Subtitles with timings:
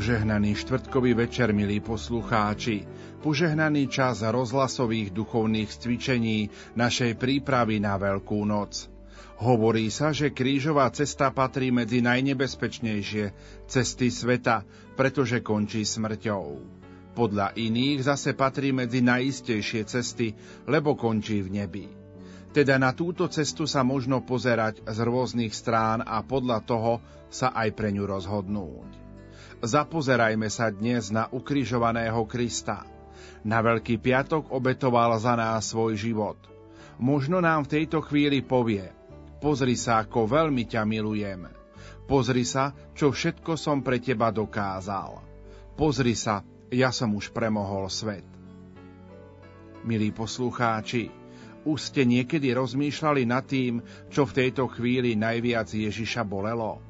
[0.00, 2.88] Požehnaný štvrtkový večer, milí poslucháči.
[3.20, 8.88] Požehnaný čas rozhlasových duchovných cvičení našej prípravy na Veľkú noc.
[9.44, 13.24] Hovorí sa, že krížová cesta patrí medzi najnebezpečnejšie
[13.68, 14.64] cesty sveta,
[14.96, 16.44] pretože končí smrťou.
[17.12, 20.32] Podľa iných zase patrí medzi najistejšie cesty,
[20.64, 21.86] lebo končí v nebi.
[22.56, 27.76] Teda na túto cestu sa možno pozerať z rôznych strán a podľa toho sa aj
[27.76, 28.99] pre ňu rozhodnúť.
[29.60, 32.80] Zapozerajme sa dnes na ukrižovaného Krista.
[33.44, 36.40] Na Veľký piatok obetoval za nás svoj život.
[36.96, 38.88] Možno nám v tejto chvíli povie,
[39.36, 41.44] pozri sa, ako veľmi ťa milujem.
[42.08, 45.20] Pozri sa, čo všetko som pre teba dokázal.
[45.76, 46.40] Pozri sa,
[46.72, 48.24] ja som už premohol svet.
[49.84, 51.12] Milí poslucháči,
[51.68, 56.89] už ste niekedy rozmýšľali nad tým, čo v tejto chvíli najviac Ježiša bolelo?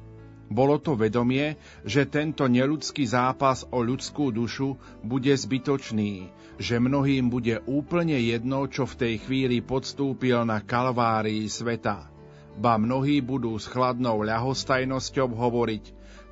[0.51, 1.55] Bolo to vedomie,
[1.87, 6.27] že tento neludský zápas o ľudskú dušu bude zbytočný,
[6.59, 12.11] že mnohým bude úplne jedno, čo v tej chvíli podstúpil na kalvárii sveta.
[12.59, 15.85] Ba mnohí budú s chladnou ľahostajnosťou hovoriť,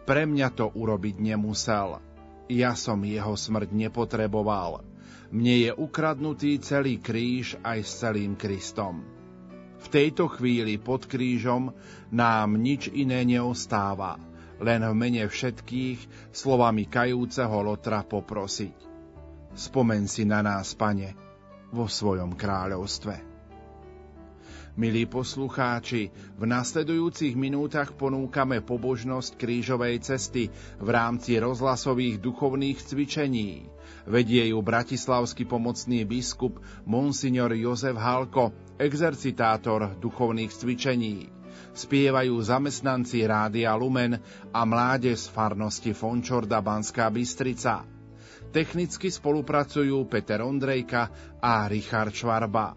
[0.04, 2.04] pre mňa to urobiť nemusel.
[2.52, 4.84] Ja som jeho smrť nepotreboval.
[5.32, 9.19] Mne je ukradnutý celý kríž aj s celým Kristom.
[9.80, 11.72] V tejto chvíli pod krížom
[12.12, 14.20] nám nič iné neostáva,
[14.60, 18.76] len v mene všetkých slovami kajúceho Lotra poprosiť.
[19.56, 21.16] Spomen si na nás, Pane,
[21.72, 23.30] vo svojom kráľovstve.
[24.80, 26.08] Milí poslucháči,
[26.40, 30.48] v nasledujúcich minútach ponúkame pobožnosť krížovej cesty
[30.80, 33.68] v rámci rozhlasových duchovných cvičení.
[34.08, 41.28] Vedie ju bratislavský pomocný biskup Monsignor Jozef Halko, exercitátor duchovných cvičení.
[41.76, 44.18] Spievajú zamestnanci Rádia Lumen
[44.56, 47.84] a mládež z farnosti Fončorda Banská Bystrica.
[48.50, 52.74] Technicky spolupracujú Peter Ondrejka a Richard Švarba.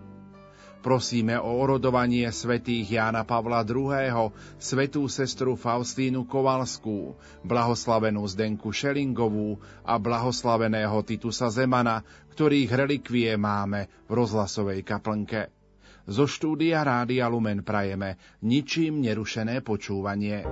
[0.82, 7.14] Prosíme o orodovanie svätých Jána Pavla II., svetú sestru Faustínu Kovalskú,
[7.46, 12.02] blahoslavenú Zdenku Šelingovú a blahoslaveného Titusa Zemana,
[12.34, 15.61] ktorých relikvie máme v rozhlasovej kaplnke.
[16.02, 20.42] Zo štúdia Rádia Lumen prajeme ničím nerušené počúvanie.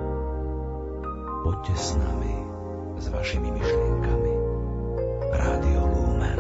[1.43, 2.35] Poďte s nami,
[3.03, 4.35] s vašimi myšlienkami.
[5.35, 6.39] Rádio Lumen.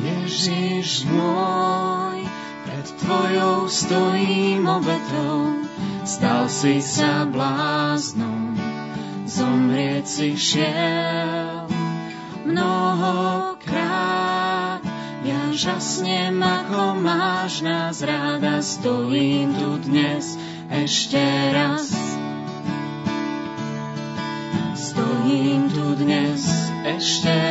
[0.00, 2.24] Ježiš môj,
[2.64, 5.59] pred Tvojou stojím obetou,
[6.04, 8.56] stal si sa bláznom,
[9.28, 11.68] zomrieť si šiel
[12.46, 13.60] mnohokrát.
[15.20, 20.40] Ja žasnem, ako máš nás ráda, stojím tu dnes
[20.72, 21.20] ešte
[21.52, 21.92] raz.
[24.78, 26.40] Stojím tu dnes
[26.86, 27.49] ešte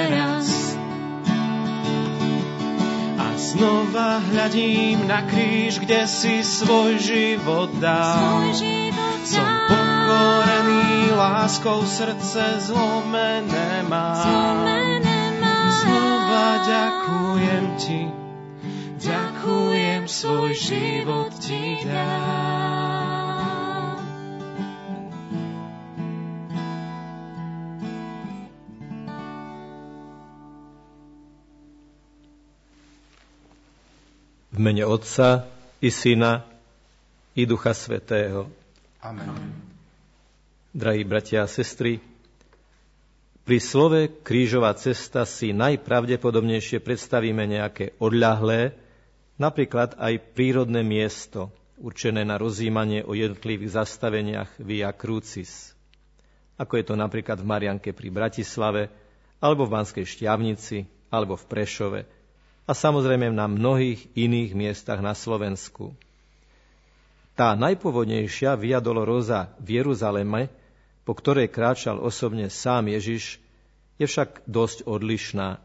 [3.59, 8.56] Znova hľadím na kríž, kde si svoj život dal.
[9.28, 12.64] Som pokorený láskou, srdce.
[12.64, 14.16] Zlomené má.
[15.75, 18.08] Znova ďakujem ti,
[19.03, 22.88] Ďakujem, svoj život ti dám.
[34.59, 35.47] V mene Otca
[35.80, 36.44] i Syna
[37.31, 38.51] i Ducha Svetého.
[39.00, 39.56] Amen.
[40.75, 42.04] Drahí bratia a sestry,
[43.48, 48.75] pri slove krížová cesta si najpravdepodobnejšie predstavíme nejaké odľahlé,
[49.39, 55.72] napríklad aj prírodné miesto, určené na rozjímanie o jednotlivých zastaveniach Via Crucis.
[56.60, 58.92] Ako je to napríklad v Marianke pri Bratislave,
[59.39, 60.83] alebo v Banskej Šťavnici,
[61.16, 62.01] alebo v Prešove–
[62.69, 65.98] a samozrejme na mnohých iných miestach na Slovensku.
[67.33, 70.54] Tá najpovodnejšia Via Dolorosa v Jeruzaleme,
[71.01, 73.42] po ktorej kráčal osobne sám Ježiš,
[73.98, 75.57] je však dosť odlišná.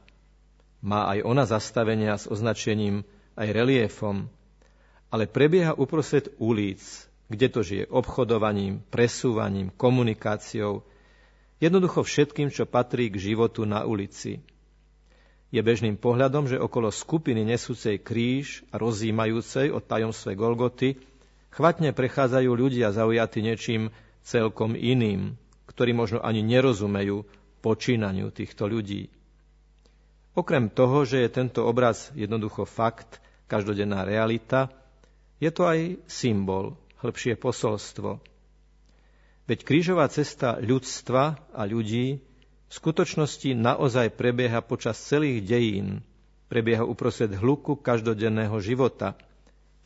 [0.81, 3.05] Má aj ona zastavenia s označením
[3.37, 4.25] aj reliefom,
[5.13, 6.81] ale prebieha uprostred ulic,
[7.29, 10.81] kde to žije obchodovaním, presúvaním, komunikáciou,
[11.61, 14.41] jednoducho všetkým, čo patrí k životu na ulici.
[15.55, 20.99] Je bežným pohľadom, že okolo skupiny nesúcej kríž a rozímajúcej o tajomstve Golgoty
[21.55, 23.95] chvatne prechádzajú ľudia zaujatí niečím
[24.27, 25.39] celkom iným,
[25.71, 27.23] ktorí možno ani nerozumejú
[27.63, 29.15] počínaniu týchto ľudí.
[30.35, 34.75] Okrem toho, že je tento obraz jednoducho fakt, každodenná realita,
[35.39, 38.19] je to aj symbol, hĺbšie posolstvo.
[39.47, 42.19] Veď krížová cesta ľudstva a ľudí
[42.75, 46.03] v skutočnosti naozaj prebieha počas celých dejín,
[46.51, 49.15] prebieha uprostred hluku každodenného života,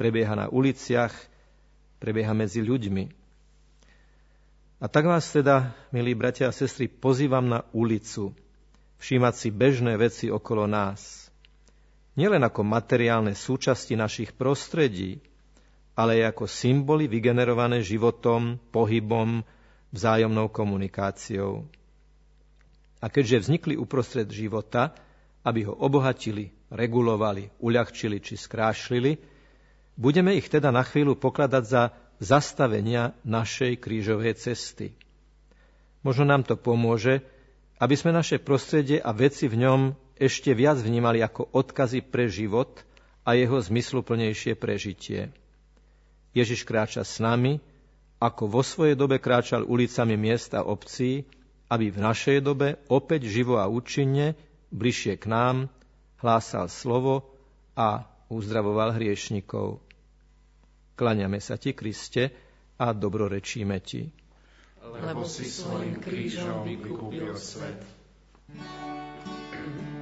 [0.01, 1.13] prebieha na uliciach,
[2.01, 3.13] prebieha medzi ľuďmi.
[4.81, 8.33] A tak vás teda, milí bratia a sestry, pozývam na ulicu,
[9.05, 11.29] všímať si bežné veci okolo nás.
[12.17, 15.21] Nielen ako materiálne súčasti našich prostredí,
[15.93, 19.45] ale aj ako symboly vygenerované životom, pohybom,
[19.93, 21.69] vzájomnou komunikáciou.
[22.99, 24.91] A keďže vznikli uprostred života,
[25.47, 29.17] aby ho obohatili, regulovali, uľahčili či skrášlili,
[29.95, 31.83] budeme ich teda na chvíľu pokladať za
[32.19, 34.95] zastavenia našej krížovej cesty.
[36.03, 37.23] Možno nám to pomôže,
[37.79, 39.81] aby sme naše prostredie a veci v ňom
[40.19, 42.83] ešte viac vnímali ako odkazy pre život
[43.23, 45.31] a jeho zmysluplnejšie prežitie.
[46.35, 47.63] Ježiš kráča s nami,
[48.19, 51.23] ako vo svojej dobe kráčal ulicami miest a obcí,
[51.69, 54.35] aby v našej dobe opäť živo a účinne,
[54.73, 55.57] bližšie k nám,
[56.21, 57.29] hlásal slovo
[57.77, 59.81] a uzdravoval hriešnikov.
[60.99, 62.35] Klaňame sa ti, Kriste,
[62.79, 64.09] a dobrorečíme ti.
[64.83, 67.83] Lebo si svojim krížom vykúpil svet.
[68.49, 69.98] hľadím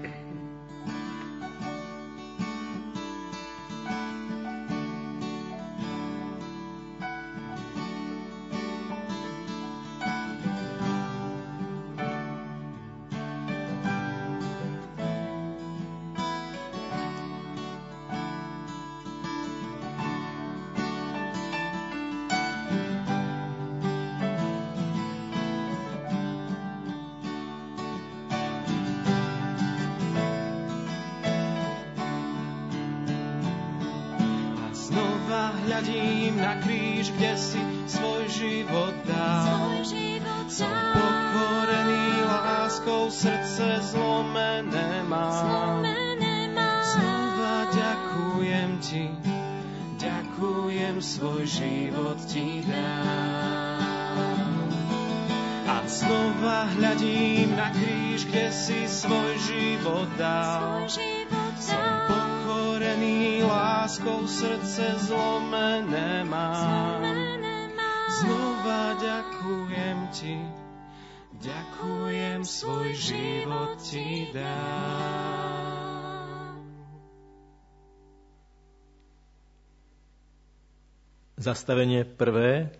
[81.36, 82.72] Zastavenie prvé.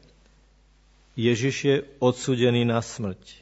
[1.17, 3.41] Ježiš je odsudený na smrť.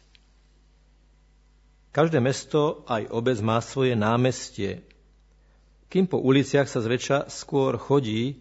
[1.95, 4.83] Každé mesto, aj obec má svoje námestie.
[5.91, 8.39] Kým po uliciach sa zväčša skôr chodí,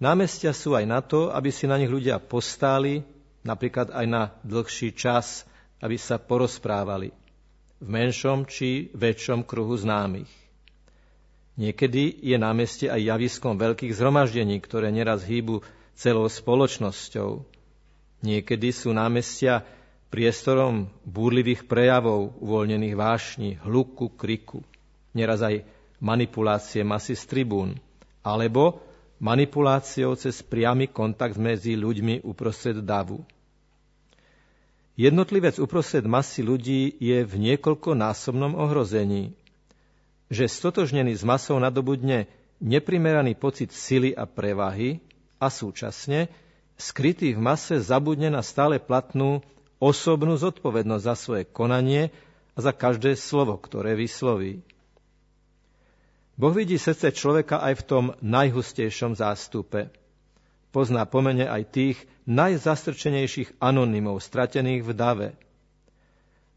[0.00, 3.04] námestia sú aj na to, aby si na nich ľudia postáli,
[3.44, 5.48] napríklad aj na dlhší čas,
[5.80, 7.19] aby sa porozprávali
[7.80, 10.28] v menšom či väčšom kruhu známych.
[11.60, 15.60] Niekedy je námestie aj javiskom veľkých zhromaždení, ktoré neraz hýbu
[15.92, 17.44] celou spoločnosťou.
[18.24, 19.64] Niekedy sú námestia
[20.08, 24.64] priestorom búrlivých prejavov, uvoľnených vášni, hluku, kriku.
[25.12, 25.64] Neraz aj
[26.00, 27.76] manipulácie masy z tribún,
[28.24, 28.80] alebo
[29.20, 33.20] manipuláciou cez priamy kontakt medzi ľuďmi uprostred davu.
[35.00, 39.32] Jednotlivec uprostred masy ľudí je v niekoľkonásobnom ohrození.
[40.28, 42.28] Že stotožnený s masou nadobudne
[42.60, 45.00] neprimeraný pocit sily a prevahy
[45.40, 46.28] a súčasne
[46.76, 49.40] skrytý v mase zabudne na stále platnú
[49.80, 52.12] osobnú zodpovednosť za svoje konanie
[52.52, 54.60] a za každé slovo, ktoré vysloví.
[56.36, 59.88] Boh vidí srdce človeka aj v tom najhustejšom zástupe.
[60.70, 61.98] Pozná pomene aj tých
[62.30, 65.28] najzastrčenejších anonymov, stratených v dave.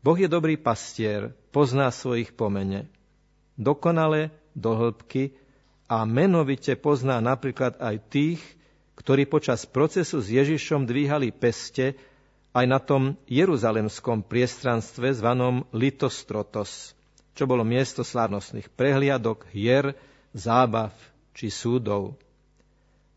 [0.05, 2.85] Boh je dobrý pastier, pozná svojich pomene.
[3.57, 5.33] Dokonale, do hĺbky
[5.89, 8.41] a menovite pozná napríklad aj tých,
[8.93, 11.97] ktorí počas procesu s Ježišom dvíhali peste
[12.53, 16.93] aj na tom jeruzalemskom priestranstve zvanom Litostrotos
[17.33, 19.97] čo bolo miesto slávnostných prehliadok, hier,
[20.37, 20.93] zábav
[21.33, 22.13] či súdov.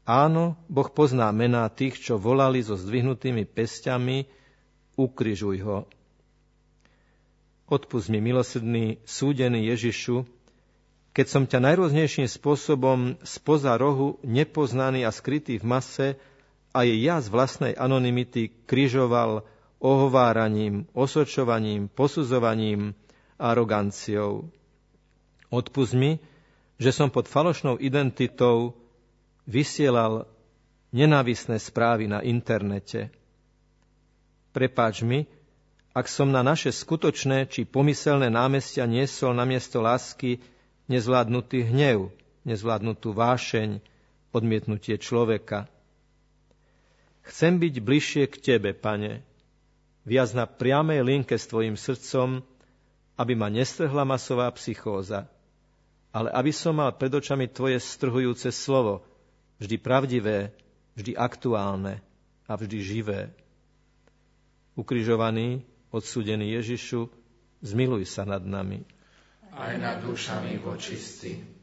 [0.07, 4.31] Áno, Boh pozná mená tých, čo volali so zdvihnutými pestiami,
[4.95, 5.79] ukryžuj ho.
[7.67, 10.23] Odpust mi, milosrdný, súdený Ježišu,
[11.11, 16.09] keď som ťa najrôznejším spôsobom spoza rohu, nepoznaný a skrytý v mase,
[16.71, 19.43] a je ja z vlastnej anonymity križoval
[19.83, 22.95] ohováraním, osočovaním, posudzovaním,
[23.41, 24.53] aroganciou.
[25.49, 26.21] Odpust mi,
[26.77, 28.77] že som pod falošnou identitou
[29.47, 30.27] vysielal
[30.91, 33.09] nenávisné správy na internete.
[34.51, 35.25] Prepáč mi,
[35.97, 40.45] ak som na naše skutočné či pomyselné námestia niesol na miesto lásky
[40.93, 42.13] nezvládnutý hnev,
[42.45, 43.81] nezvládnutú vášeň,
[44.31, 45.65] odmietnutie človeka.
[47.27, 49.25] Chcem byť bližšie k Tebe, Pane,
[50.07, 52.45] viac na priamej linke s Tvojim srdcom,
[53.17, 55.27] aby ma nestrhla masová psychóza,
[56.13, 59.03] ale aby som mal pred očami Tvoje strhujúce slovo,
[59.61, 60.53] vždy pravdivé,
[60.97, 62.01] vždy aktuálne
[62.47, 63.21] a vždy živé.
[64.77, 67.09] Ukrižovaný, odsúdený Ježišu,
[67.65, 68.85] zmiluj sa nad nami.
[69.57, 71.56] Aj nad dušami vočistí.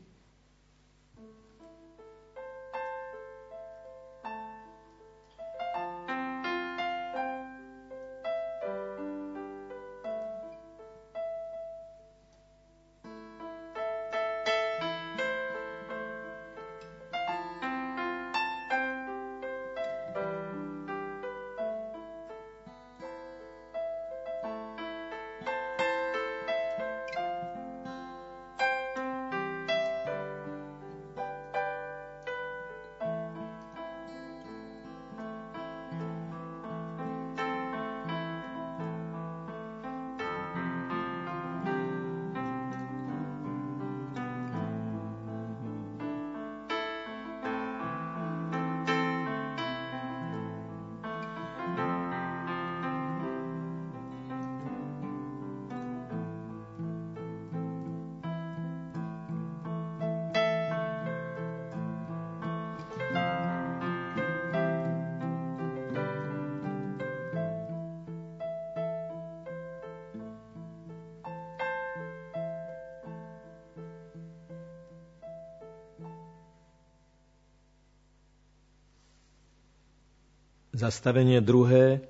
[80.84, 82.04] Zastavenie druhé.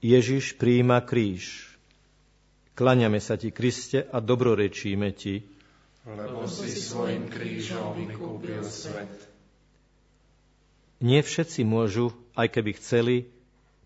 [0.00, 1.68] Ježiš príjima kríž.
[2.72, 5.44] Klaňame sa ti, Kriste, a dobrorečíme ti.
[6.08, 9.12] Lebo si svojim krížom vykúpil svet.
[11.04, 13.28] Nie všetci môžu, aj keby chceli,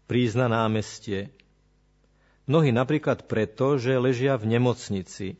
[0.06, 1.34] prísť na námestie.
[2.46, 5.34] Mnohí napríklad preto, že ležia v nemocnici.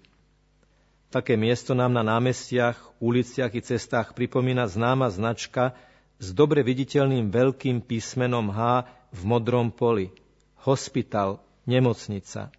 [1.15, 5.79] Také miesto nám na námestiach, uliciach i cestách pripomína známa značka
[6.23, 10.15] s dobre viditeľným veľkým písmenom H v modrom poli.
[10.63, 12.55] Hospital, nemocnica.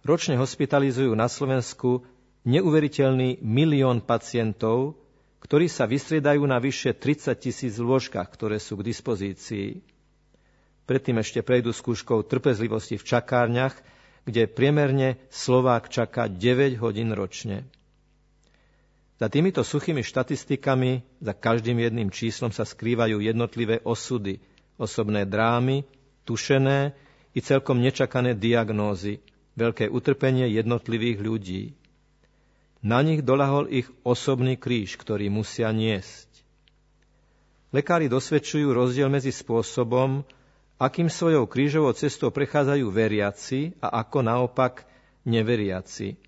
[0.00, 2.08] Ročne hospitalizujú na Slovensku
[2.48, 4.96] neuveriteľný milión pacientov,
[5.44, 9.84] ktorí sa vystriedajú na vyše 30 tisíc lôžkach, ktoré sú k dispozícii.
[10.88, 13.76] Predtým ešte prejdú skúškou trpezlivosti v čakárniach,
[14.24, 17.68] kde priemerne Slovák čaká 9 hodín ročne.
[19.22, 24.42] Za týmito suchými štatistikami, za každým jedným číslom sa skrývajú jednotlivé osudy,
[24.74, 25.86] osobné drámy,
[26.26, 26.90] tušené
[27.30, 29.22] i celkom nečakané diagnózy,
[29.54, 31.62] veľké utrpenie jednotlivých ľudí.
[32.82, 36.26] Na nich dolahol ich osobný kríž, ktorý musia niesť.
[37.70, 40.26] Lekári dosvedčujú rozdiel medzi spôsobom,
[40.82, 44.82] akým svojou krížovou cestou prechádzajú veriaci a ako naopak
[45.22, 46.18] neveriaci.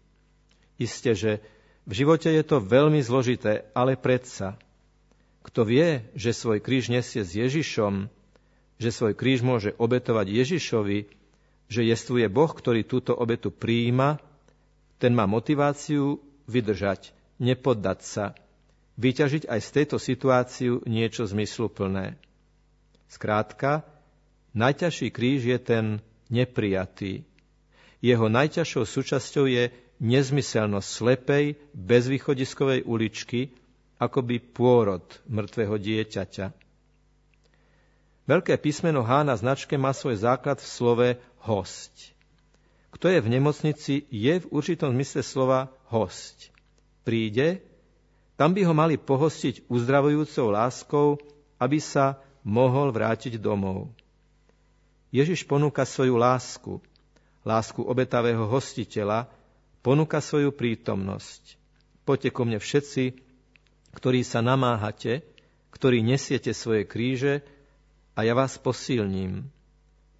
[0.79, 1.43] Isté, že
[1.85, 4.57] v živote je to veľmi zložité, ale predsa.
[5.45, 8.09] Kto vie, že svoj kríž nesie s Ježišom,
[8.81, 10.99] že svoj kríž môže obetovať Ježišovi,
[11.69, 14.17] že jestvuje Boh, ktorý túto obetu prijíma,
[14.97, 18.27] ten má motiváciu vydržať, nepoddať sa,
[18.97, 22.17] vyťažiť aj z tejto situáciu niečo zmysluplné.
[23.13, 23.85] Skrátka,
[24.57, 25.85] najťažší kríž je ten
[26.33, 27.29] neprijatý.
[28.01, 29.69] Jeho najťažšou súčasťou je
[30.03, 33.55] nezmyselnosť slepej, bezvýchodiskovej uličky,
[33.99, 36.47] akoby pôrod mŕtvého dieťaťa.
[38.25, 41.09] Veľké písmeno H na značke má svoj základ v slove
[41.45, 42.17] host.
[42.97, 46.49] Kto je v nemocnici, je v určitom zmysle slova host.
[47.05, 47.61] Príde,
[48.41, 51.09] tam by ho mali pohostiť uzdravujúcou láskou,
[51.61, 53.93] aby sa mohol vrátiť domov.
[55.15, 56.83] Ježiš ponúka svoju lásku,
[57.47, 59.31] lásku obetavého hostiteľa,
[59.85, 61.61] ponúka svoju prítomnosť.
[62.09, 63.21] Poďte ko mne všetci,
[63.93, 65.21] ktorí sa namáhate,
[65.77, 67.45] ktorí nesiete svoje kríže
[68.17, 69.45] a ja vás posilním.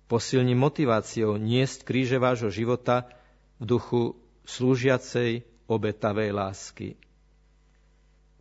[0.05, 3.09] Posilním motiváciou niesť kríže vášho života
[3.57, 4.03] v duchu
[4.45, 6.89] slúžiacej obetavej lásky.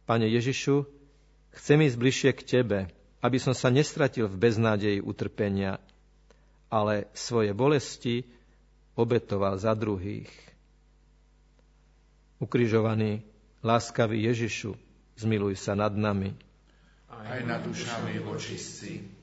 [0.04, 0.84] Pane Ježišu,
[1.56, 2.80] chcem ísť bližšie k Tebe,
[3.24, 5.80] aby som sa nestratil v beznádeji utrpenia,
[6.68, 8.28] ale svoje bolesti
[9.00, 10.53] obetoval za druhých.
[12.44, 13.24] Ukrižovaný,
[13.64, 14.76] láskavý Ježišu,
[15.16, 16.36] zmiluj sa nad nami.
[17.08, 19.23] Aj nad dušami vočistí.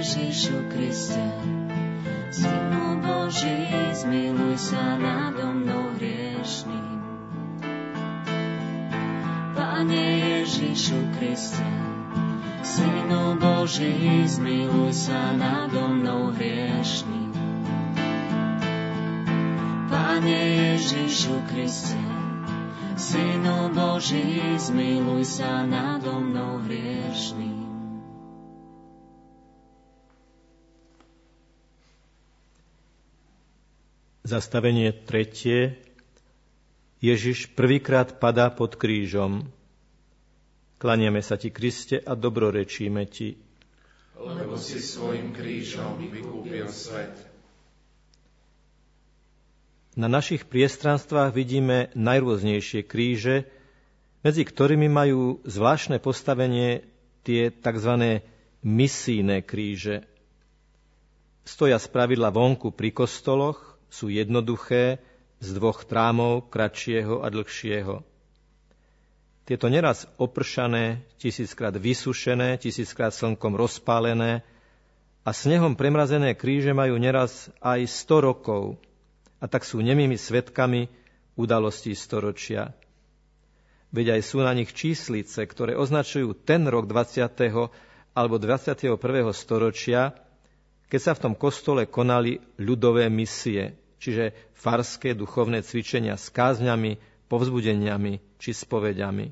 [0.00, 1.20] Ježišu Kriste.
[2.32, 7.04] Synu Boží, zmiluj sa nado mnou hriešným.
[9.52, 11.68] Pane Ježišu Kriste,
[12.64, 17.36] Synu Boží, zmiluj sa nado mnou hriešným.
[19.84, 20.40] Pane
[20.80, 22.00] Ježišu Kriste,
[22.96, 27.59] Synu Boží, zmiluj sa nado mnou hriešným.
[34.30, 35.74] Zastavenie tretie.
[37.02, 39.50] Ježiš prvýkrát padá pod krížom.
[40.78, 43.34] Klaniame sa ti, Kriste, a dobrorečíme ti.
[44.14, 47.10] Lebo si svojim krížom vykúpil svet.
[49.98, 53.50] Na našich priestranstvách vidíme najrôznejšie kríže,
[54.22, 56.86] medzi ktorými majú zvláštne postavenie
[57.26, 58.22] tie tzv.
[58.62, 60.06] misijné kríže.
[61.42, 65.02] Stoja spravidla vonku pri kostoloch, sú jednoduché,
[65.40, 68.04] z dvoch trámov, kratšieho a dlhšieho.
[69.48, 74.46] Tieto neraz opršané, tisíckrát vysušené, tisíckrát slnkom rozpálené
[75.26, 78.78] a snehom premrazené kríže majú neraz aj 100 rokov
[79.42, 80.86] a tak sú nemými svetkami
[81.34, 82.76] udalostí storočia.
[83.90, 87.26] Veď aj sú na nich číslice, ktoré označujú ten rok 20.
[88.14, 88.94] alebo 21.
[89.34, 90.14] storočia,
[90.86, 96.96] keď sa v tom kostole konali ľudové misie, čiže farské duchovné cvičenia s kázňami,
[97.28, 99.30] povzbudeniami či spovediami.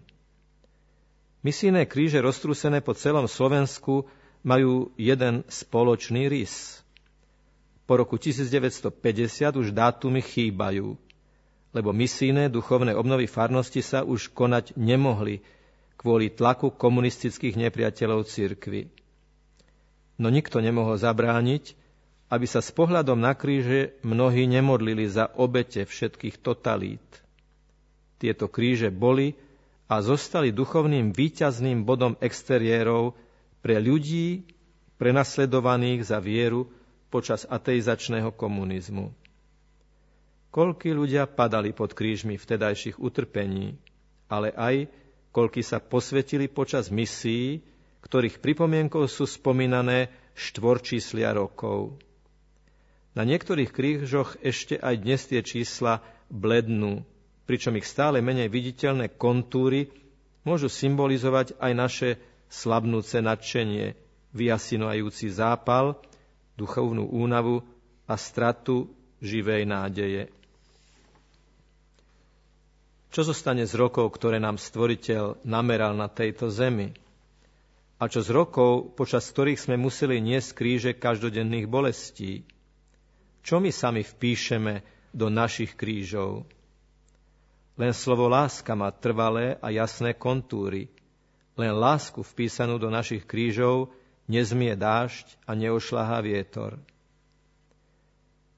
[1.42, 4.06] Misijné kríže roztrúsené po celom Slovensku
[4.44, 6.84] majú jeden spoločný rys.
[7.88, 10.94] Po roku 1950 už dátumy chýbajú,
[11.72, 15.40] lebo misijné duchovné obnovy farnosti sa už konať nemohli
[15.98, 18.92] kvôli tlaku komunistických nepriateľov cirkvy
[20.18, 21.77] no nikto nemohol zabrániť,
[22.28, 27.04] aby sa s pohľadom na kríže mnohí nemodlili za obete všetkých totalít.
[28.20, 29.32] Tieto kríže boli
[29.88, 33.16] a zostali duchovným výťazným bodom exteriérov
[33.64, 34.44] pre ľudí
[35.00, 36.68] prenasledovaných za vieru
[37.08, 39.08] počas ateizačného komunizmu.
[40.52, 43.80] Koľky ľudia padali pod krížmi vtedajších utrpení,
[44.28, 44.92] ale aj
[45.32, 47.64] koľky sa posvetili počas misií,
[48.04, 51.96] ktorých pripomienkou sú spomínané štvorčíslia rokov.
[53.16, 57.04] Na niektorých krížoch ešte aj dnes tie čísla blednú,
[57.48, 59.88] pričom ich stále menej viditeľné kontúry
[60.44, 62.08] môžu symbolizovať aj naše
[62.48, 63.96] slabnúce nadšenie,
[64.32, 65.96] vyjasinujúci zápal,
[66.60, 67.64] duchovnú únavu
[68.04, 68.92] a stratu
[69.24, 70.28] živej nádeje.
[73.08, 76.92] Čo zostane z rokov, ktoré nám Stvoriteľ nameral na tejto zemi?
[77.98, 82.46] a čo z rokov, počas ktorých sme museli niesť kríže každodenných bolestí.
[83.42, 84.82] Čo my sami vpíšeme
[85.14, 86.44] do našich krížov?
[87.78, 90.90] Len slovo láska má trvalé a jasné kontúry.
[91.54, 93.94] Len lásku vpísanú do našich krížov
[94.26, 96.78] nezmie dážď a neošľahá vietor.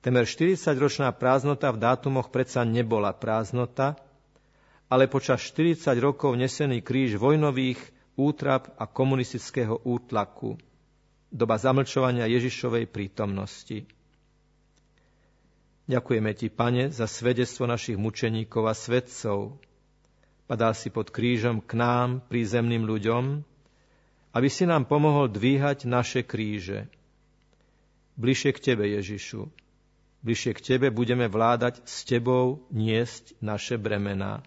[0.00, 4.00] Temer 40-ročná prázdnota v dátumoch predsa nebola prázdnota,
[4.88, 7.78] ale počas 40 rokov nesený kríž vojnových
[8.16, 10.56] útrap a komunistického útlaku.
[11.28, 13.99] Doba zamlčovania Ježišovej prítomnosti.
[15.90, 19.58] Ďakujeme Ti, Pane, za svedectvo našich mučeníkov a svedcov.
[20.46, 23.42] Padal si pod krížom k nám, prízemným ľuďom,
[24.30, 26.86] aby si nám pomohol dvíhať naše kríže.
[28.14, 29.50] Bližšie k Tebe, Ježišu,
[30.20, 34.44] Bližšie k Tebe budeme vládať s Tebou niesť naše bremená.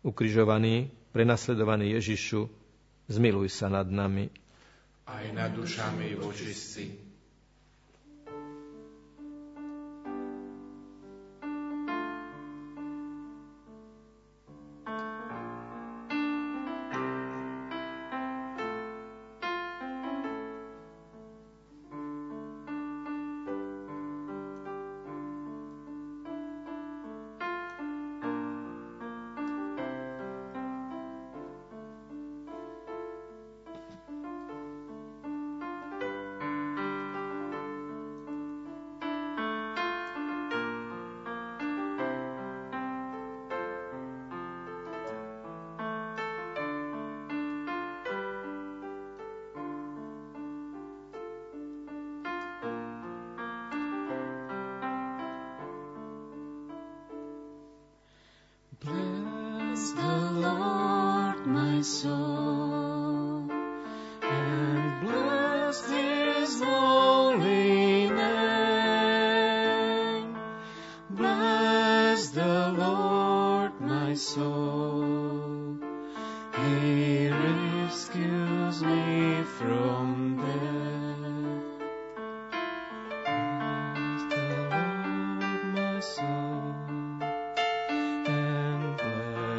[0.00, 2.48] Ukrižovaný, prenasledovaný Ježišu,
[3.12, 4.32] zmiluj sa nad nami.
[5.04, 6.16] Aj nad dušami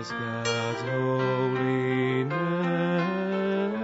[0.02, 3.76] bless God's holy name.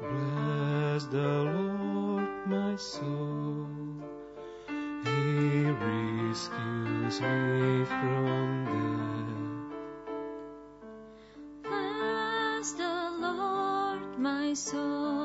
[0.00, 3.68] Bless the Lord, my soul.
[5.04, 9.70] He rescues me from death.
[11.62, 15.21] Bless the Lord, my soul.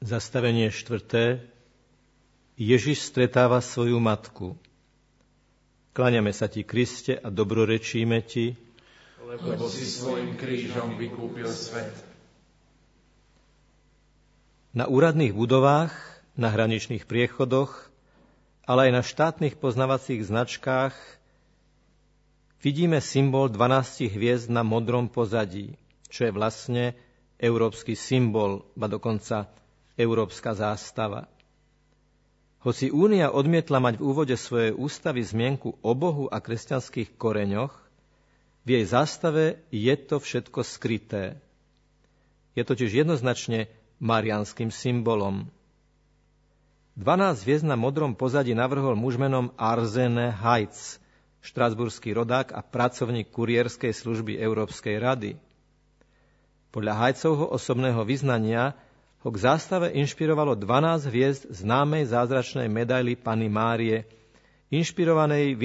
[0.00, 1.44] Zastavenie štvrté.
[2.56, 4.56] Ježiš stretáva svoju matku.
[5.92, 8.56] Kláňame sa ti, Kriste, a dobrorečíme ti,
[9.30, 11.92] lebo si svojim krížom vykúpil svet.
[14.72, 15.92] Na úradných budovách,
[16.32, 17.92] na hraničných priechodoch,
[18.64, 20.96] ale aj na štátnych poznavacích značkách
[22.64, 25.76] vidíme symbol 12 hviezd na modrom pozadí,
[26.08, 26.84] čo je vlastne
[27.36, 29.50] európsky symbol, ba dokonca
[30.00, 31.28] európska zástava.
[32.60, 37.72] Hoci Únia odmietla mať v úvode svojej ústavy zmienku o Bohu a kresťanských koreňoch,
[38.60, 41.40] v jej zástave je to všetko skryté.
[42.52, 45.48] Je totiž jednoznačne marianským symbolom.
[47.00, 51.00] 12 hviezd na modrom pozadí navrhol muž menom Arzene Heitz,
[51.40, 55.40] štrasburský rodák a pracovník kurierskej služby Európskej rady.
[56.68, 58.76] Podľa Hajcovho osobného vyznania
[59.20, 64.08] ho k zástave inšpirovalo 12 hviezd známej zázračnej medaily Pany Márie,
[64.72, 65.60] inšpirovanej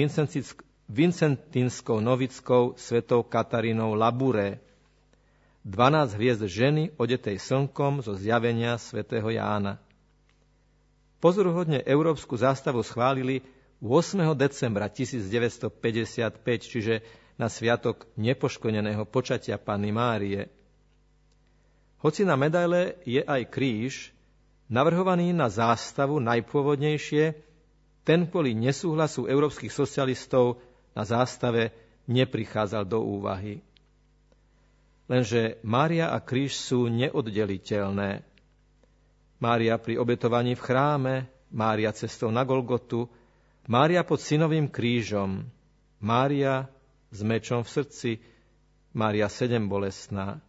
[0.86, 4.60] Vincentinskou novickou svetou Katarínou Laburé.
[5.64, 9.80] 12 hviezd ženy odetej slnkom zo zjavenia svätého Jána.
[11.18, 13.40] Pozoruhodne európsku zástavu schválili
[13.80, 14.20] 8.
[14.36, 15.72] decembra 1955,
[16.60, 17.00] čiže
[17.34, 20.48] na sviatok nepoškodeného počatia Panny Márie.
[22.00, 24.12] Hoci na medaile je aj kríž,
[24.68, 27.36] navrhovaný na zástavu najpôvodnejšie,
[28.06, 30.62] ten kvôli nesúhlasu európskych socialistov
[30.94, 31.74] na zástave
[32.06, 33.58] neprichádzal do úvahy.
[35.06, 38.26] Lenže Mária a kríž sú neoddeliteľné.
[39.38, 41.14] Mária pri obetovaní v chráme,
[41.50, 43.06] Mária cestou na Golgotu,
[43.66, 45.46] Mária pod synovým krížom,
[45.98, 46.70] Mária
[47.10, 48.10] s mečom v srdci,
[48.94, 50.42] Mária sedem bolestná.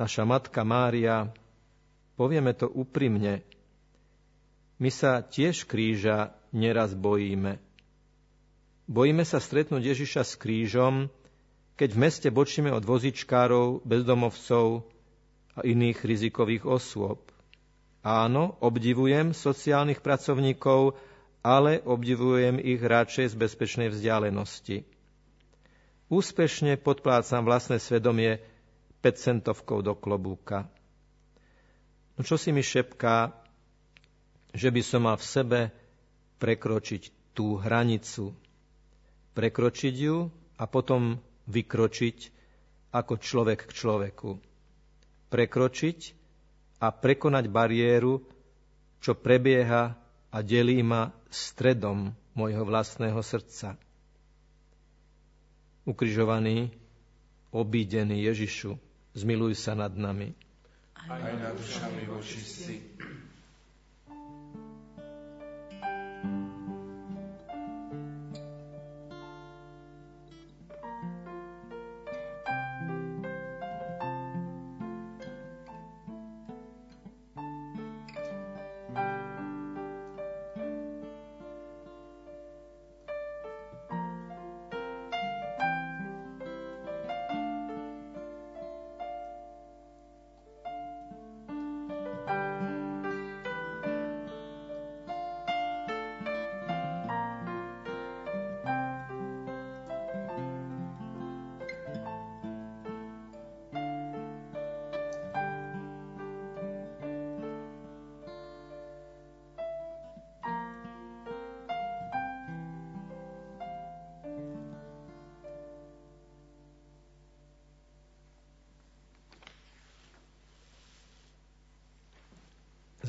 [0.00, 1.28] Naša matka Mária,
[2.16, 3.44] povieme to úprimne,
[4.80, 7.60] my sa tiež kríža neraz bojíme.
[8.88, 11.12] Bojíme sa stretnúť Ježiša s krížom,
[11.76, 14.88] keď v meste bočíme od vozičkárov, bezdomovcov
[15.52, 17.20] a iných rizikových osôb.
[18.00, 20.96] Áno, obdivujem sociálnych pracovníkov,
[21.44, 24.88] ale obdivujem ich radšej z bezpečnej vzdialenosti.
[26.08, 28.40] Úspešne podplácam vlastné svedomie
[29.00, 30.68] 5 centovkou do klobúka.
[32.16, 33.32] No čo si mi šepká,
[34.52, 35.60] že by som mal v sebe
[36.36, 38.36] prekročiť tú hranicu.
[39.32, 40.28] Prekročiť ju
[40.60, 41.16] a potom
[41.48, 42.18] vykročiť
[42.92, 44.30] ako človek k človeku.
[45.30, 45.98] Prekročiť
[46.82, 48.20] a prekonať bariéru,
[49.00, 49.94] čo prebieha
[50.28, 53.78] a delí ma stredom môjho vlastného srdca.
[55.86, 56.68] Ukrižovaný,
[57.50, 60.32] obídený Ježišu, zmiluj sa nad nami.
[61.08, 62.84] Aj nad dušami vočistí,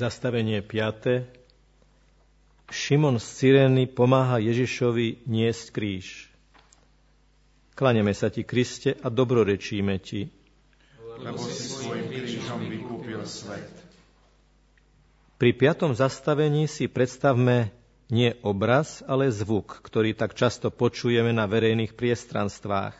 [0.02, 1.30] Zastavenie 5.
[2.74, 6.26] Šimon z Cyrény pomáha Ježišovi niesť kríž.
[7.78, 10.26] Klaneme sa ti, Kriste, a dobrorečíme ti.
[11.22, 13.70] Lebo si svojim krížom vykúpil svet.
[15.38, 17.70] Pri piatom zastavení si predstavme
[18.10, 22.98] nie obraz, ale zvuk, ktorý tak často počujeme na verejných priestranstvách.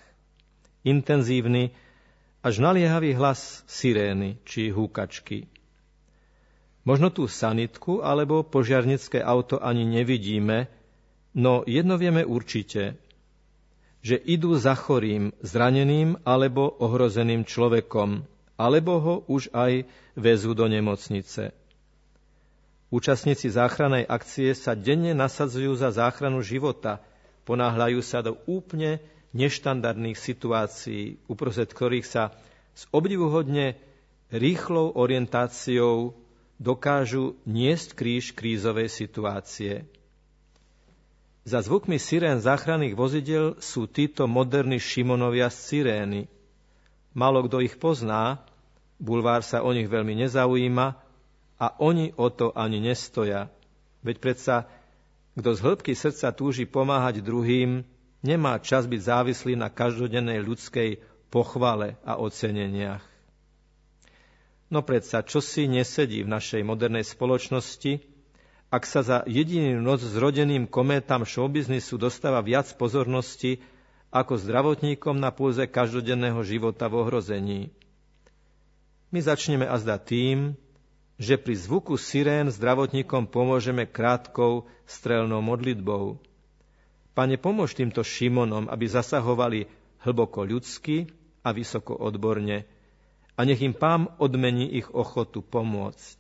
[0.87, 1.75] Intenzívny,
[2.47, 5.51] až naliehavý hlas sirény či húkačky.
[6.83, 10.66] Možno tú sanitku alebo požiarnické auto ani nevidíme,
[11.38, 12.99] no jedno vieme určite,
[14.03, 18.27] že idú za chorým, zraneným alebo ohrozeným človekom,
[18.59, 19.87] alebo ho už aj
[20.18, 21.55] vezú do nemocnice.
[22.92, 27.01] Účastníci záchrannej akcie sa denne nasadzujú za záchranu života,
[27.47, 29.01] ponáhľajú sa do úplne
[29.33, 32.37] neštandardných situácií, uprostred ktorých sa
[32.77, 33.81] s obdivuhodne
[34.29, 36.12] rýchlou orientáciou
[36.62, 39.83] dokážu niesť kríž krízovej situácie.
[41.42, 46.22] Za zvukmi sirén záchranných vozidel sú títo moderní Šimonovia z Sirény.
[47.18, 48.38] Malo kto ich pozná,
[49.03, 50.87] bulvár sa o nich veľmi nezaujíma
[51.59, 53.51] a oni o to ani nestoja.
[54.07, 54.70] Veď predsa,
[55.35, 57.83] kto z hĺbky srdca túži pomáhať druhým,
[58.22, 63.12] nemá čas byť závislý na každodennej ľudskej pochvale a oceneniach.
[64.73, 68.01] No predsa, čo si nesedí v našej modernej spoločnosti,
[68.73, 73.61] ak sa za jediný noc zrodeným kométam showbiznisu dostáva viac pozornosti
[74.09, 77.61] ako zdravotníkom na pôze každodenného života v ohrození.
[79.13, 80.57] My začneme azda tým,
[81.21, 86.17] že pri zvuku sirén zdravotníkom pomôžeme krátkou strelnou modlitbou.
[87.13, 89.69] Pane, pomôž týmto Šimonom, aby zasahovali
[90.01, 91.13] hlboko ľudsky
[91.45, 92.65] a vysoko odborne,
[93.37, 96.18] a nech im pán odmení ich ochotu pomôcť.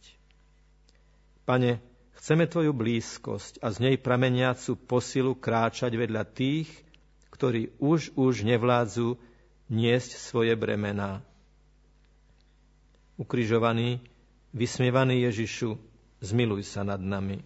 [1.44, 1.82] Pane,
[2.16, 6.70] chceme Tvoju blízkosť a z nej prameniacu posilu kráčať vedľa tých,
[7.34, 9.18] ktorí už už nevládzu
[9.68, 11.20] niesť svoje bremená.
[13.20, 14.00] Ukrižovaný,
[14.56, 15.76] vysmievaný Ježišu,
[16.24, 17.44] zmiluj sa nad nami.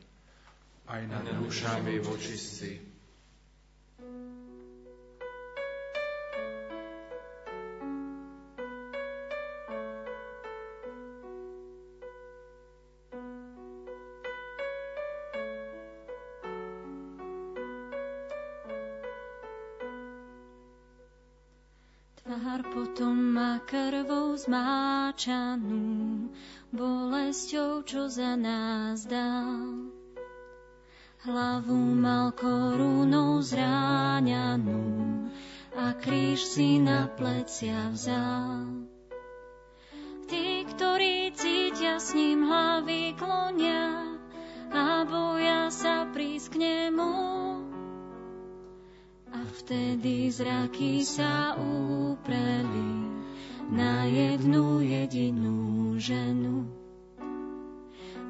[0.86, 2.95] Aj nad dušami vočistí.
[24.36, 26.28] Zmáčanú,
[26.70, 29.90] bolesťou, čo za nás dal.
[31.26, 35.26] Hlavu mal korunou zráňanú
[35.74, 38.86] a kríž si na plecia vzal.
[40.30, 44.16] Tí, ktorí cítia s ním hlavy klonia
[44.70, 47.14] a boja sa prísť k nemu,
[49.34, 53.25] a vtedy zraky sa úpreli
[53.70, 56.70] na jednu jedinú ženu.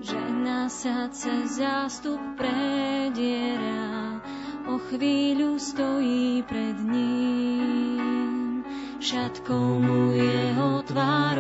[0.01, 4.21] Žena sa cez zástup prediera,
[4.69, 8.65] o chvíľu stojí pred ním.
[9.01, 11.37] Šatkou mu jeho tvár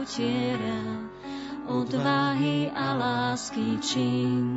[0.00, 1.08] utiera,
[1.68, 4.48] odvahy a lásky čin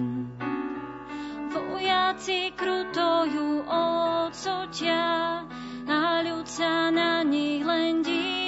[1.81, 5.41] vojaci kruto ju odsotia
[5.89, 8.40] a ľud sa na nich len díva.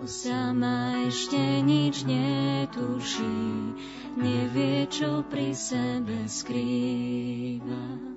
[0.00, 3.76] Sama ešte nič netuší,
[4.16, 8.08] nevie, čo pri sebe skrýva.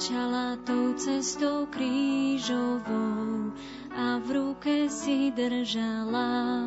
[0.00, 3.52] kráčala tou cestou krížovou
[3.92, 6.64] a v ruke si držala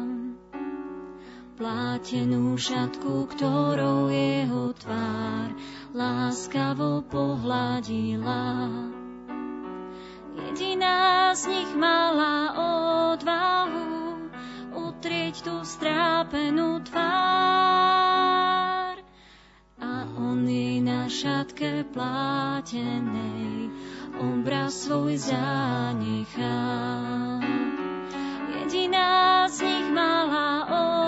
[1.54, 5.54] plátenú šatku, ktorou jeho tvár
[5.94, 8.70] láskavo pohľadila.
[10.34, 12.58] Jediná z nich mala
[13.14, 14.18] odvahu
[14.74, 17.44] utrieť tú strápenú tvár
[20.34, 23.70] on jej na šatke plátenej
[24.18, 26.62] obraz svoj zanechá.
[28.50, 31.03] Jediná z nich mala odvahu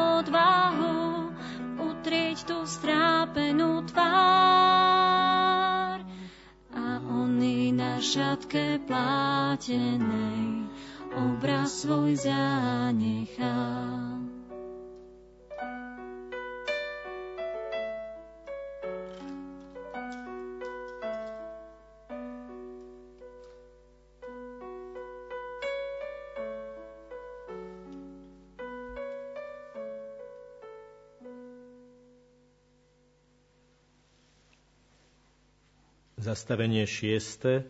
[2.85, 4.85] strápenú tvár
[6.69, 10.69] a on jej na šatke plátenej
[11.17, 13.57] obraz svoj zanechá.
[36.25, 37.69] Zastavenie šieste.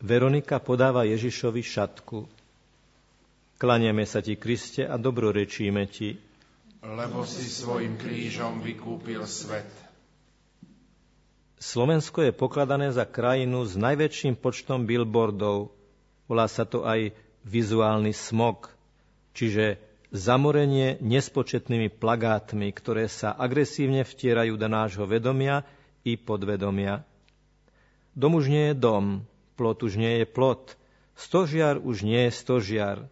[0.00, 2.24] Veronika podáva Ježišovi šatku.
[3.60, 6.16] Klaniame sa ti, Kriste, a dobrorečíme ti.
[6.80, 9.68] Lebo si svojim krížom vykúpil svet.
[11.60, 15.68] Slovensko je pokladané za krajinu s najväčším počtom billboardov.
[16.32, 17.12] Volá sa to aj
[17.44, 18.72] vizuálny smog,
[19.36, 19.76] čiže
[20.08, 25.68] zamorenie nespočetnými plagátmi, ktoré sa agresívne vtierajú do nášho vedomia
[26.00, 27.04] i podvedomia.
[28.16, 29.28] Dom už nie je dom,
[29.60, 30.72] plot už nie je plot,
[31.20, 33.04] stožiar už nie je stožiar.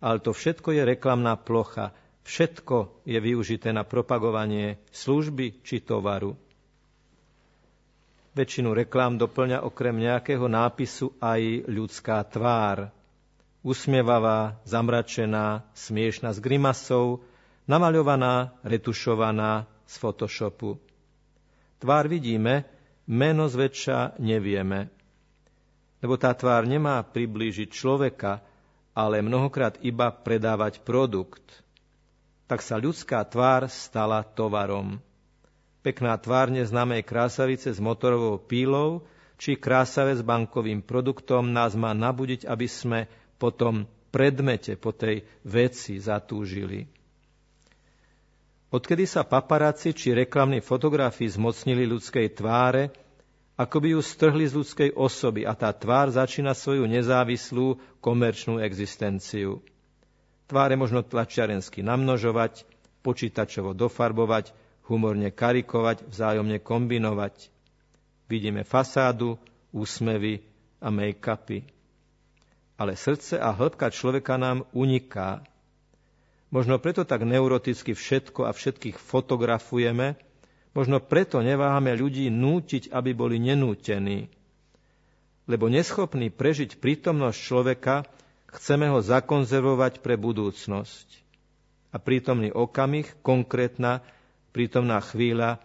[0.00, 1.92] Ale to všetko je reklamná plocha,
[2.24, 6.32] všetko je využité na propagovanie služby či tovaru.
[8.32, 12.88] Väčšinu reklám doplňa okrem nejakého nápisu aj ľudská tvár.
[13.60, 17.20] Usmievavá, zamračená, smiešná s grimasou,
[17.68, 20.80] namaľovaná, retušovaná z Photoshopu.
[21.78, 22.64] Tvár vidíme,
[23.06, 24.90] meno zväčša nevieme.
[26.02, 28.42] Lebo tá tvár nemá priblížiť človeka,
[28.92, 31.62] ale mnohokrát iba predávať produkt.
[32.50, 35.00] Tak sa ľudská tvár stala tovarom.
[35.82, 39.02] Pekná tvár neznámej krásavice s motorovou pílou
[39.40, 43.00] či krásave s bankovým produktom nás má nabudiť, aby sme
[43.42, 46.86] po tom predmete, po tej veci zatúžili.
[48.72, 52.88] Odkedy sa paparáci či reklamní fotografi zmocnili ľudskej tváre,
[53.60, 59.60] ako by ju strhli z ľudskej osoby a tá tvár začína svoju nezávislú komerčnú existenciu.
[60.48, 62.64] Tváre možno tlačiarensky namnožovať,
[63.04, 64.56] počítačovo dofarbovať,
[64.88, 67.52] humorne karikovať, vzájomne kombinovať.
[68.24, 69.36] Vidíme fasádu,
[69.68, 70.40] úsmevy
[70.80, 71.60] a make-upy.
[72.80, 75.44] Ale srdce a hĺbka človeka nám uniká,
[76.52, 80.20] Možno preto tak neuroticky všetko a všetkých fotografujeme,
[80.76, 84.28] možno preto neváhame ľudí nútiť, aby boli nenútení.
[85.48, 88.04] Lebo neschopný prežiť prítomnosť človeka,
[88.52, 91.24] chceme ho zakonzervovať pre budúcnosť.
[91.88, 94.04] A prítomný okamih, konkrétna
[94.52, 95.56] prítomná chvíľa,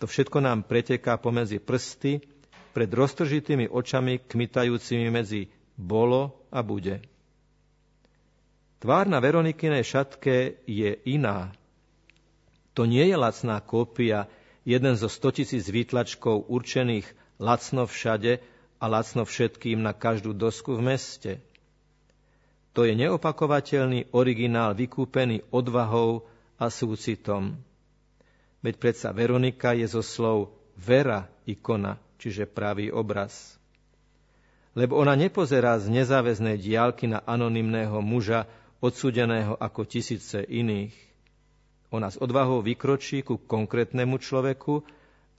[0.00, 2.24] to všetko nám preteká pomedzi prsty,
[2.72, 7.09] pred roztržitými očami kmitajúcimi medzi bolo a bude.
[8.80, 11.52] Tvár na Veronikinej šatke je iná.
[12.72, 14.24] To nie je lacná kópia,
[14.64, 17.04] jeden zo 100 tisíc výtlačkov určených
[17.36, 18.40] lacno všade
[18.80, 21.32] a lacno všetkým na každú dosku v meste.
[22.72, 26.24] To je neopakovateľný originál vykúpený odvahou
[26.56, 27.60] a súcitom.
[28.64, 33.60] Veď predsa Veronika je zo slov vera ikona, čiže pravý obraz.
[34.72, 38.46] Lebo ona nepozerá z nezáväznej diálky na anonymného muža,
[38.80, 40.96] odsudeného ako tisíce iných.
[41.92, 44.82] Ona s odvahou vykročí ku konkrétnemu človeku,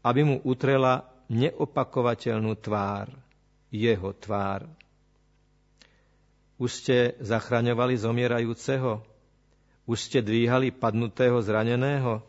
[0.05, 3.09] aby mu utrela neopakovateľnú tvár,
[3.71, 4.67] jeho tvár.
[6.61, 9.01] Už ste zachraňovali zomierajúceho?
[9.89, 12.21] Už ste dvíhali padnutého zraneného?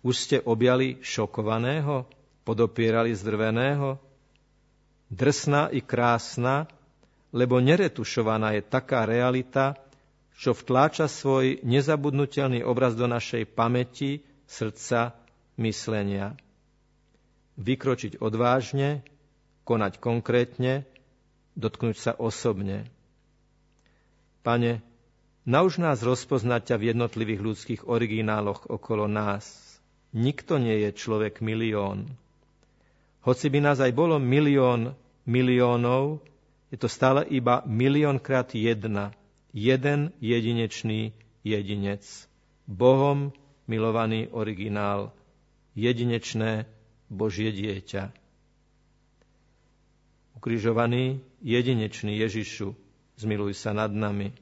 [0.00, 2.08] Už ste objali šokovaného?
[2.46, 4.00] Podopierali zdrveného?
[5.12, 6.70] Drsná i krásna,
[7.34, 9.76] lebo neretušovaná je taká realita,
[10.36, 15.16] čo vtláča svoj nezabudnutelný obraz do našej pamäti, srdca,
[15.56, 16.36] myslenia.
[17.56, 19.00] Vykročiť odvážne,
[19.64, 20.84] konať konkrétne,
[21.56, 22.84] dotknúť sa osobne.
[24.44, 24.84] Pane,
[25.48, 29.48] nauž nás rozpoznať ťa v jednotlivých ľudských origináloch okolo nás.
[30.12, 32.06] Nikto nie je človek milión.
[33.26, 34.94] Hoci by nás aj bolo milión
[35.26, 36.22] miliónov,
[36.70, 39.10] je to stále iba miliónkrát jedna.
[39.56, 42.04] Jeden jedinečný jedinec.
[42.68, 43.32] Bohom
[43.64, 45.16] milovaný originál.
[45.72, 46.68] Jedinečné
[47.08, 48.12] Božie dieťa.
[50.36, 52.76] Ukrižovaný jedinečný Ježišu,
[53.16, 54.36] zmiluj sa nad nami.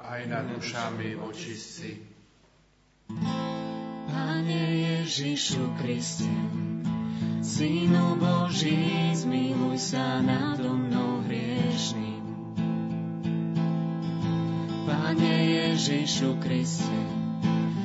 [0.00, 2.00] Aj nad dušami očistci.
[4.08, 6.32] Pane Ježišu Kriste,
[7.44, 12.29] Synu Boží, zmiluj sa nado mnou hriešným.
[14.90, 16.98] Pane Ježišu Kriste,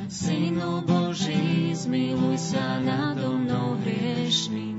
[0.10, 4.74] Synu Boží, zmiluj sa nado mnou hriešným.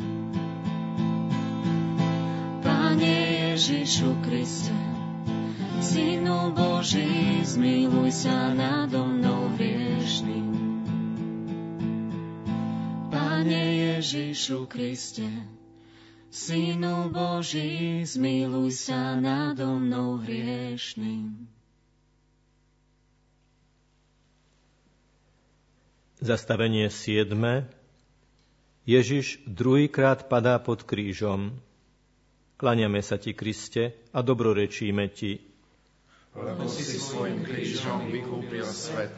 [2.66, 3.14] Pane
[3.55, 4.74] Ježišu Kriste,
[5.79, 10.51] Synu Boží, zmiluj sa nado mnou hriešným.
[13.07, 13.62] Pane
[13.95, 15.31] Ježišu Kriste,
[16.35, 21.55] Synu Boží, zmiluj sa nado mnou hriešným.
[26.17, 27.37] Zastavenie 7.
[28.89, 31.53] Ježiš druhýkrát padá pod krížom.
[32.57, 35.45] Klaniame sa ti, Kriste, a dobrorečíme ti,
[36.37, 39.12] lebo si svojim krížom vykúpil svet.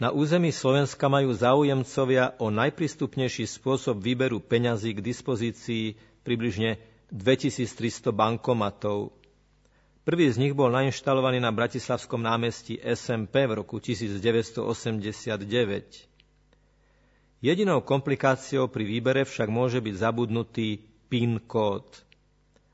[0.00, 5.94] Na území Slovenska majú záujemcovia o najprístupnejší spôsob výberu peňazí k dispozícii
[6.26, 6.82] približne
[7.14, 9.14] 2300 bankomatov.
[10.02, 14.66] Prvý z nich bol nainštalovaný na Bratislavskom námestí SMP v roku 1989.
[17.38, 21.86] Jedinou komplikáciou pri výbere však môže byť zabudnutý PIN kód.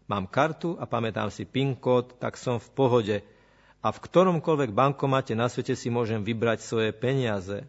[0.08, 3.16] Mám kartu a pamätám si PIN kód, tak som v pohode.
[3.84, 7.68] A v ktoromkoľvek bankomate na svete si môžem vybrať svoje peniaze.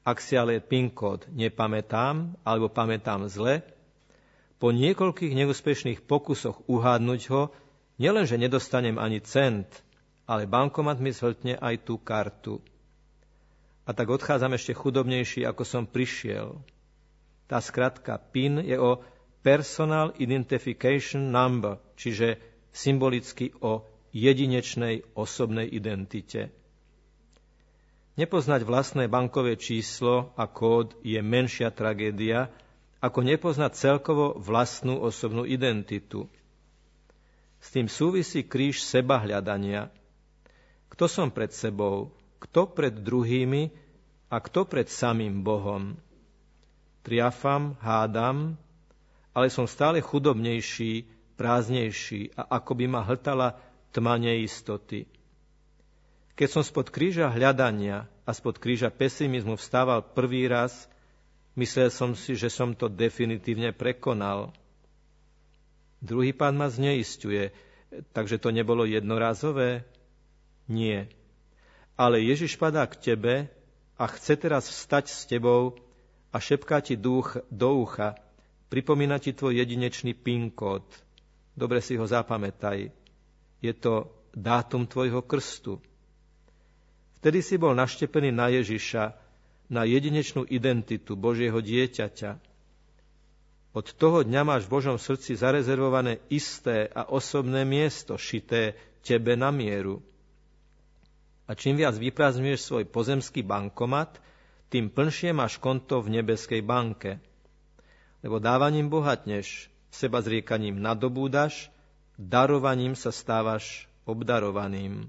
[0.00, 3.60] Ak si ale PIN kód nepamätám alebo pamätám zle,
[4.56, 7.52] po niekoľkých neúspešných pokusoch uhádnuť ho,
[7.96, 9.68] nielenže nedostanem ani cent,
[10.26, 12.60] ale bankomat mi zhltne aj tú kartu.
[13.86, 16.58] A tak odchádzam ešte chudobnejší, ako som prišiel.
[17.46, 18.98] Tá skratka PIN je o
[19.46, 22.42] Personal Identification Number, čiže
[22.74, 26.50] symbolicky o jedinečnej osobnej identite.
[28.18, 32.50] Nepoznať vlastné bankové číslo a kód je menšia tragédia,
[32.98, 36.26] ako nepoznať celkovo vlastnú osobnú identitu.
[37.66, 39.90] S tým súvisí kríž seba hľadania.
[40.86, 43.74] Kto som pred sebou, kto pred druhými
[44.30, 45.98] a kto pred samým Bohom.
[47.02, 48.54] Triafam, hádam,
[49.34, 53.58] ale som stále chudobnejší, prázdnejší a ako by ma hltala
[53.90, 55.10] tma neistoty.
[56.38, 60.86] Keď som spod kríža hľadania a spod kríža pesimizmu vstával prvý raz,
[61.58, 64.54] myslel som si, že som to definitívne prekonal.
[66.06, 67.50] Druhý pán ma zneistuje,
[68.14, 69.82] takže to nebolo jednorázové?
[70.70, 71.10] Nie.
[71.98, 73.50] Ale Ježiš padá k tebe
[73.98, 75.74] a chce teraz vstať s tebou
[76.30, 78.14] a šepká ti duch do ucha,
[78.66, 80.82] Pripomína ti tvoj jedinečný PIN kód.
[81.54, 82.90] Dobre si ho zapamätaj.
[83.62, 85.78] Je to dátum tvojho krstu.
[87.22, 89.14] Vtedy si bol naštepený na Ježiša,
[89.70, 92.30] na jedinečnú identitu Božieho dieťaťa.
[93.76, 98.72] Od toho dňa máš v Božom srdci zarezervované isté a osobné miesto, šité
[99.04, 100.00] tebe na mieru.
[101.44, 104.16] A čím viac vyprázdňuješ svoj pozemský bankomat,
[104.72, 107.20] tým plnšie máš konto v nebeskej banke.
[108.24, 111.68] Lebo dávaním bohatneš, seba zriekaním nadobúdaš,
[112.16, 115.04] darovaním sa stávaš obdarovaným.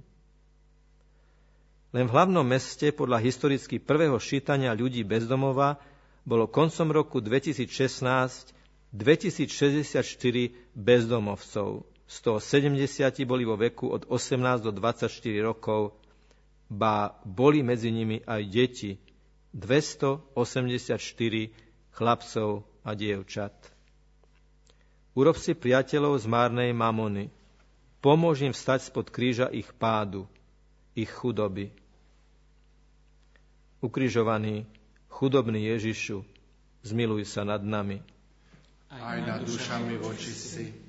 [1.96, 5.80] Len v hlavnom meste podľa historicky prvého šítania ľudí bezdomova
[6.28, 8.57] bolo koncom roku 2016
[8.94, 11.84] 2064 bezdomovcov.
[12.08, 15.12] 170 boli vo veku od 18 do 24
[15.44, 16.00] rokov,
[16.72, 18.96] ba boli medzi nimi aj deti,
[19.52, 20.32] 284
[21.92, 23.56] chlapcov a dievčat.
[25.18, 27.34] Urob si priateľov z márnej mamony.
[28.00, 30.30] Pomôž im vstať spod kríža ich pádu,
[30.94, 31.74] ich chudoby.
[33.82, 34.70] Ukrižovaný,
[35.10, 36.22] chudobný Ježišu,
[36.86, 38.00] zmiluj sa nad nami.
[38.90, 40.87] Aj nad dušami vočistí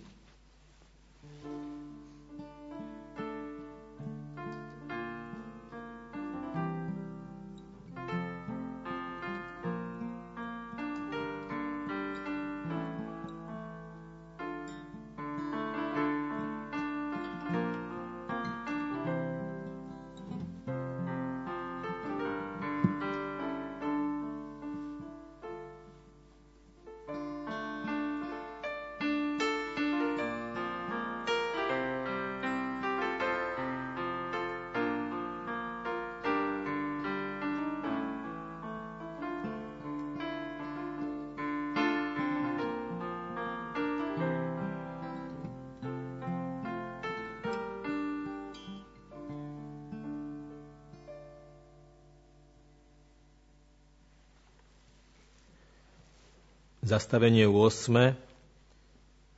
[56.98, 58.18] Zastavenie 8.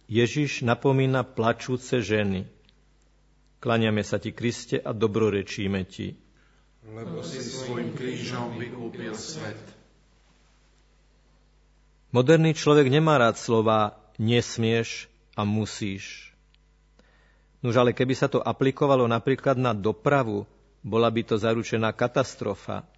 [0.09, 2.49] Ježiš napomína plačúce ženy.
[3.61, 6.17] Klaniame sa ti, Kriste, a dobrorečíme ti.
[6.89, 9.61] Lebo si svojim krížom vykúpil svet.
[12.17, 16.33] Moderný človek nemá rád slova nesmieš a musíš.
[17.61, 20.49] Nož ale keby sa to aplikovalo napríklad na dopravu,
[20.81, 22.89] bola by to zaručená katastrofa.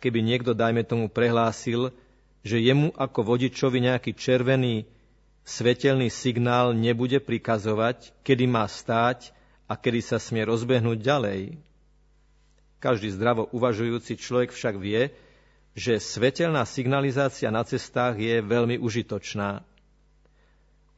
[0.00, 1.92] Keby niekto, dajme tomu, prehlásil,
[2.42, 4.86] že jemu ako vodičovi nejaký červený
[5.48, 9.32] svetelný signál nebude prikazovať, kedy má stáť
[9.64, 11.40] a kedy sa smie rozbehnúť ďalej.
[12.78, 15.10] Každý zdravo uvažujúci človek však vie,
[15.74, 19.64] že svetelná signalizácia na cestách je veľmi užitočná.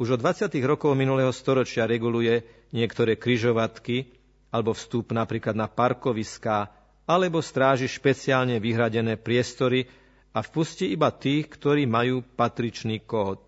[0.00, 0.48] Už od 20.
[0.64, 2.40] rokov minulého storočia reguluje
[2.72, 4.08] niektoré kryžovatky
[4.48, 6.72] alebo vstup napríklad na parkoviská
[7.04, 9.84] alebo stráži špeciálne vyhradené priestory,
[10.30, 13.42] a vpusti iba tých, ktorí majú patričný kód.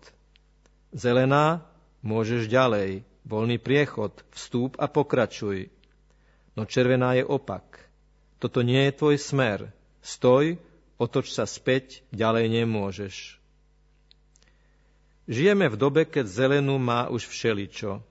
[0.91, 1.63] Zelená,
[2.03, 5.71] môžeš ďalej, voľný priechod, vstúp a pokračuj.
[6.53, 7.87] No červená je opak.
[8.37, 9.71] Toto nie je tvoj smer.
[10.03, 10.59] Stoj,
[10.99, 13.39] otoč sa späť, ďalej nemôžeš.
[15.23, 18.03] Žijeme v dobe, keď zelenú má už všeličo.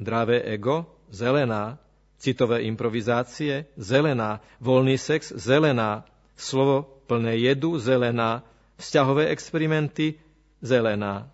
[0.00, 1.76] Dravé ego, zelená,
[2.16, 6.08] citové improvizácie, zelená, voľný sex, zelená,
[6.40, 8.42] slovo plné jedu, zelená,
[8.76, 10.18] vzťahové experimenty,
[10.60, 11.30] zelená.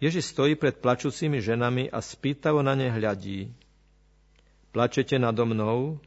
[0.00, 3.52] Ježiš stojí pred plačúcimi ženami a spýtavo na ne hľadí.
[4.72, 6.00] Plačete nado mnou?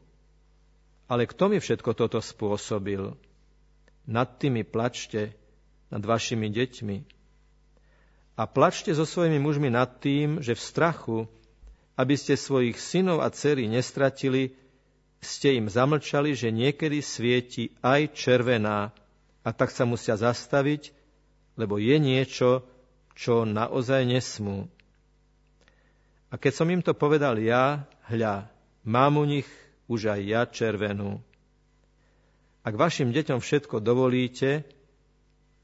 [1.06, 3.14] Ale kto mi všetko toto spôsobil?
[4.10, 5.38] Nad tými plačte,
[5.94, 6.98] nad vašimi deťmi.
[8.34, 11.18] A plačte so svojimi mužmi nad tým, že v strachu,
[11.94, 14.58] aby ste svojich synov a dcery nestratili,
[15.24, 18.91] ste im zamlčali, že niekedy svieti aj červená
[19.43, 20.91] a tak sa musia zastaviť,
[21.55, 22.67] lebo je niečo,
[23.15, 24.67] čo naozaj nesmú.
[26.34, 28.49] A keď som im to povedal ja, hľa,
[28.84, 29.47] mám u nich
[29.86, 31.21] už aj ja červenú.
[32.63, 34.65] Ak vašim deťom všetko dovolíte,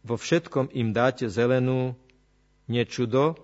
[0.04, 1.96] vo všetkom im dáte zelenú,
[2.70, 3.40] nečudo,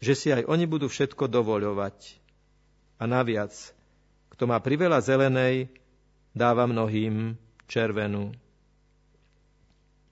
[0.00, 2.18] že si aj oni budú všetko dovoľovať.
[2.96, 3.52] A naviac,
[4.36, 5.72] kto má priveľa zelenej,
[6.36, 8.36] dáva mnohým červenú.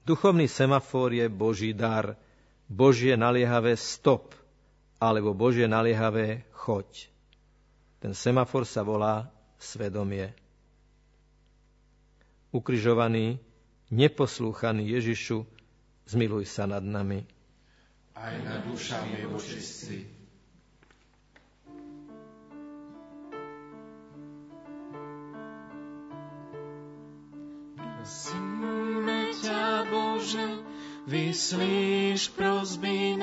[0.08, 2.16] Duchovný semafor je Boží dar,
[2.64, 4.32] Božie naliehavé stop,
[4.96, 7.12] alebo Božie naliehavé choď.
[8.00, 9.28] Ten semafor sa volá
[9.60, 10.32] svedomie.
[12.48, 13.36] Ukrižovaný,
[13.92, 15.44] neposlúchaný Ježišu,
[16.08, 17.28] zmiluj sa nad nami.
[18.16, 20.13] Aj nad dušami očistí.
[28.04, 30.60] Prosíme ťa, Bože,
[31.08, 33.13] vyslíš prosby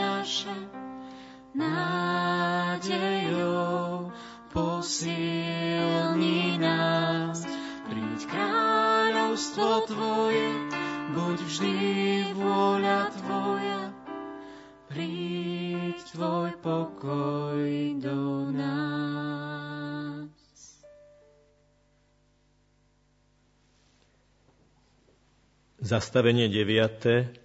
[25.92, 27.36] Zastavenie 9.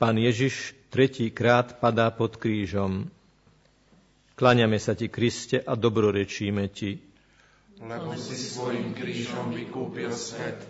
[0.00, 3.12] Pán Ježiš tretíkrát padá pod krížom.
[4.40, 6.96] Kláňame sa ti, Kriste, a dobrorečíme ti.
[7.76, 10.64] Lebo si svojim krížom vykúpil svet.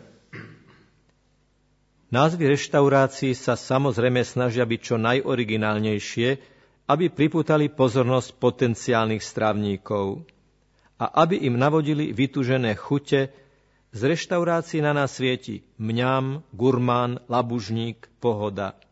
[2.11, 6.29] Názvy reštaurácií sa samozrejme snažia byť čo najoriginálnejšie,
[6.91, 10.27] aby priputali pozornosť potenciálnych strávníkov
[10.99, 13.46] a aby im navodili vytužené chute,
[13.97, 18.77] z reštaurácií na nás svieti mňam, gurmán, labužník, pohoda–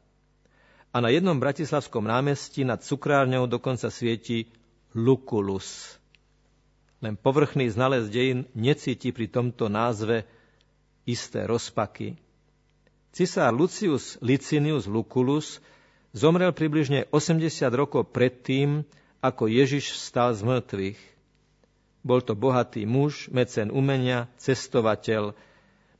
[0.94, 4.46] a na jednom bratislavskom námestí nad cukrárňou dokonca svieti
[4.94, 5.98] Lukulus.
[7.02, 10.22] Len povrchný znalec dejín necíti pri tomto názve
[11.02, 12.14] isté rozpaky.
[13.10, 15.58] Cisár Lucius Licinius Luculus
[16.14, 17.42] zomrel približne 80
[17.74, 18.86] rokov predtým,
[19.18, 21.00] ako Ježiš vstal z mŕtvych.
[22.04, 25.32] Bol to bohatý muž, mecen umenia, cestovateľ,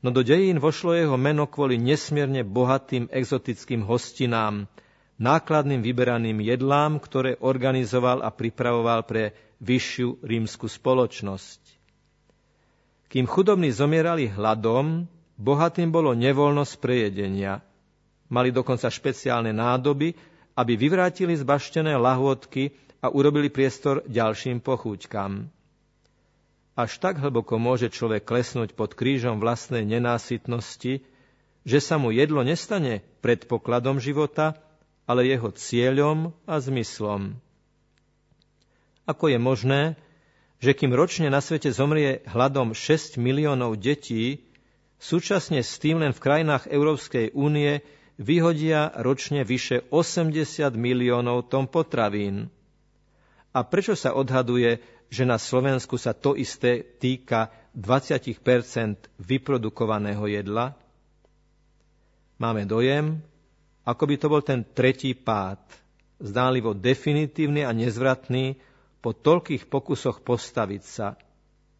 [0.05, 4.69] no do dejín vošlo jeho meno kvôli nesmierne bohatým exotickým hostinám,
[5.17, 9.33] nákladným vyberaným jedlám, ktoré organizoval a pripravoval pre
[9.65, 11.61] vyššiu rímsku spoločnosť.
[13.09, 15.09] Kým chudobní zomierali hladom,
[15.41, 17.65] bohatým bolo nevoľnosť prejedenia.
[18.29, 20.13] Mali dokonca špeciálne nádoby,
[20.53, 25.54] aby vyvrátili zbaštené lahôdky a urobili priestor ďalším pochúťkam.
[26.75, 31.07] Až tak hlboko môže človek klesnúť pod krížom vlastnej nenásytnosti,
[31.65, 34.59] že sa mu jedlo nestane predpokladom života,
[35.07, 37.39] ale jeho cieľom a zmyslom.
[39.07, 39.81] Ako je možné,
[40.59, 44.43] že kým ročne na svete zomrie hladom 6 miliónov detí,
[44.99, 47.85] súčasne s tým len v krajinách Európskej únie
[48.19, 52.51] vyhodia ročne vyše 80 miliónov tón potravín.
[53.55, 54.83] A prečo sa odhaduje,
[55.15, 58.35] že na Slovensku sa to isté týka 20
[59.15, 60.75] vyprodukovaného jedla?
[62.35, 63.23] Máme dojem,
[63.87, 65.63] ako by to bol ten tretí pád,
[66.19, 68.59] zdánlivo definitívny a nezvratný
[68.99, 71.15] po toľkých pokusoch postaviť sa.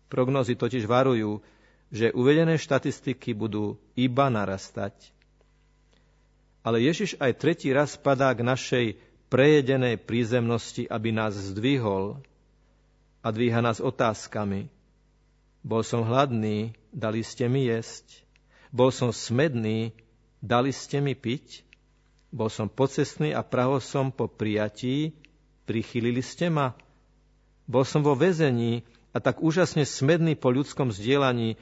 [0.07, 1.43] Prognozy totiž varujú,
[1.91, 4.95] že uvedené štatistiky budú iba narastať.
[6.63, 8.85] Ale Ježiš aj tretí raz padá k našej
[9.27, 12.23] prejedenej prízemnosti, aby nás zdvihol
[13.25, 14.69] a dvíha nás otázkami.
[15.65, 18.21] Bol som hladný, dali ste mi jesť.
[18.69, 19.97] Bol som smedný,
[20.45, 21.65] dali ste mi piť.
[22.29, 25.17] Bol som pocestný a praho som po prijatí,
[25.65, 26.77] prichylili ste ma.
[27.65, 31.57] Bol som vo väzení a tak úžasne smedný po ľudskom zdieľaní,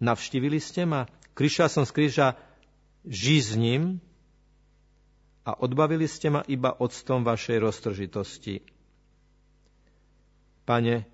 [0.00, 1.12] navštívili ste ma.
[1.36, 2.26] Krišal som z kríža
[3.04, 4.00] žizním
[5.44, 8.71] a odbavili ste ma iba octom vašej roztržitosti.
[10.62, 11.06] Pane,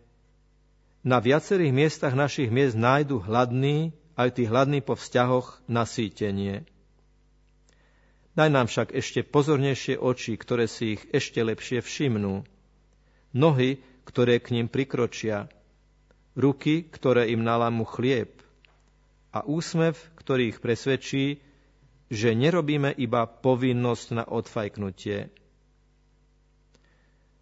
[1.07, 6.67] na viacerých miestach našich miest nájdu hladný, aj tí hladní po vzťahoch, nasýtenie.
[8.35, 12.47] Daj nám však ešte pozornejšie oči, ktoré si ich ešte lepšie všimnú.
[13.35, 15.51] Nohy, ktoré k ním prikročia.
[16.39, 18.39] Ruky, ktoré im nalámu chlieb.
[19.35, 21.43] A úsmev, ktorý ich presvedčí,
[22.09, 25.29] že nerobíme iba povinnosť na odfajknutie.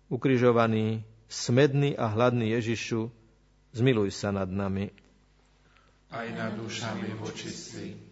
[0.08, 3.10] Ukrižovaný, smedný a hladný Ježišu,
[3.74, 4.90] zmiluj sa nad nami.
[6.10, 8.05] Aj nad dušami vočistí.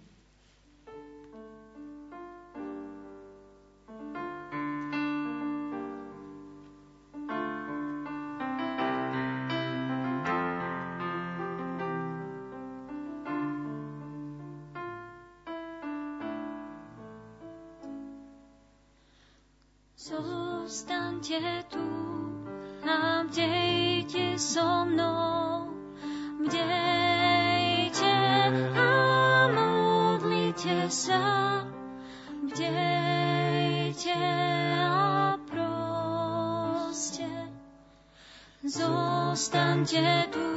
[39.85, 40.49] Zostaňte tu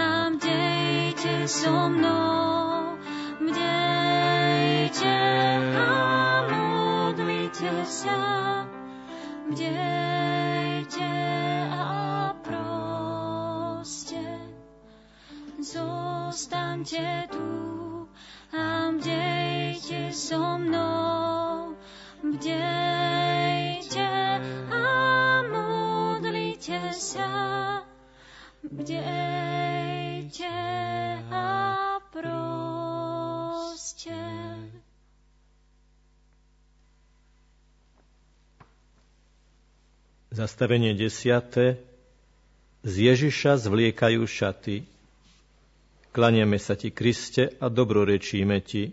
[0.00, 2.61] a bdejte so mnou.
[40.42, 41.78] Zastavenie desiate.
[42.82, 44.82] Z Ježiša zvliekajú šaty.
[46.10, 48.90] Klaniame sa ti, Kriste, a dobrorečíme ti.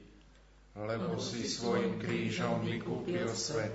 [0.78, 3.74] Lebo si svojim krížom vykúpil svet.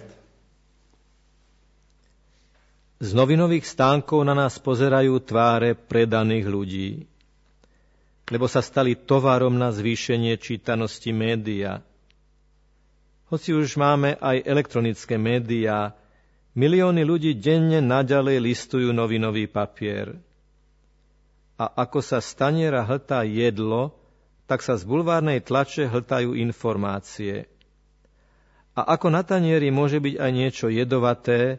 [3.02, 6.90] Z novinových stánkov na nás pozerajú tváre predaných ľudí,
[8.30, 11.82] lebo sa stali tovarom na zvýšenie čítanosti média.
[13.34, 15.90] Hoci už máme aj elektronické médiá,
[16.54, 20.14] Milióny ľudí denne naďalej listujú novinový papier.
[21.58, 23.90] A ako sa staniera hltá jedlo,
[24.46, 27.50] tak sa z bulvárnej tlače hltajú informácie.
[28.78, 31.58] A ako na tanieri môže byť aj niečo jedovaté,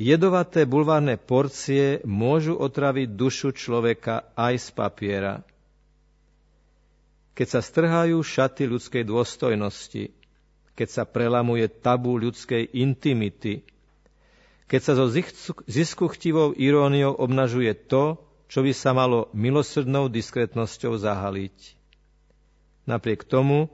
[0.00, 5.34] jedovaté bulvárne porcie môžu otraviť dušu človeka aj z papiera.
[7.36, 10.16] Keď sa strhajú šaty ľudskej dôstojnosti,
[10.72, 13.68] keď sa prelamuje tabu ľudskej intimity,
[14.68, 15.08] keď sa so
[15.64, 18.20] ziskuchtivou iróniou obnažuje to,
[18.52, 21.76] čo by sa malo milosrdnou diskrétnosťou zahaliť.
[22.84, 23.72] Napriek tomu,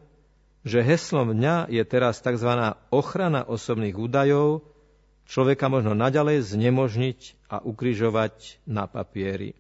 [0.63, 2.51] že heslom dňa je teraz tzv.
[2.95, 4.63] ochrana osobných údajov,
[5.27, 9.59] človeka možno naďalej znemožniť a ukrižovať na papieri.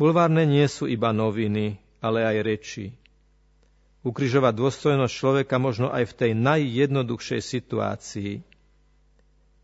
[0.00, 2.96] Bulvárne nie sú iba noviny, ale aj reči.
[4.00, 8.32] Ukrižovať dôstojnosť človeka možno aj v tej najjednoduchšej situácii–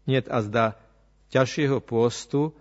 [0.06, 0.78] niet azda
[1.34, 2.54] ťažšieho pôstu,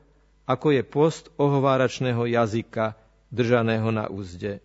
[0.45, 2.97] ako je post ohováračného jazyka
[3.33, 4.61] držaného na úzde.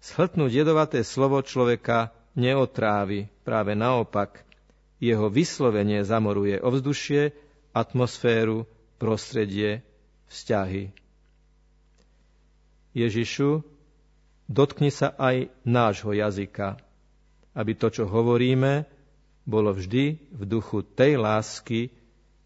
[0.00, 4.42] Shltnúť jedovaté slovo človeka neotrávi, práve naopak.
[5.00, 7.32] Jeho vyslovenie zamoruje ovzdušie,
[7.72, 8.68] atmosféru,
[9.00, 9.80] prostredie,
[10.28, 10.92] vzťahy.
[12.92, 13.64] Ježišu,
[14.50, 16.76] dotkni sa aj nášho jazyka,
[17.54, 18.84] aby to, čo hovoríme,
[19.50, 21.90] bolo vždy v duchu tej lásky,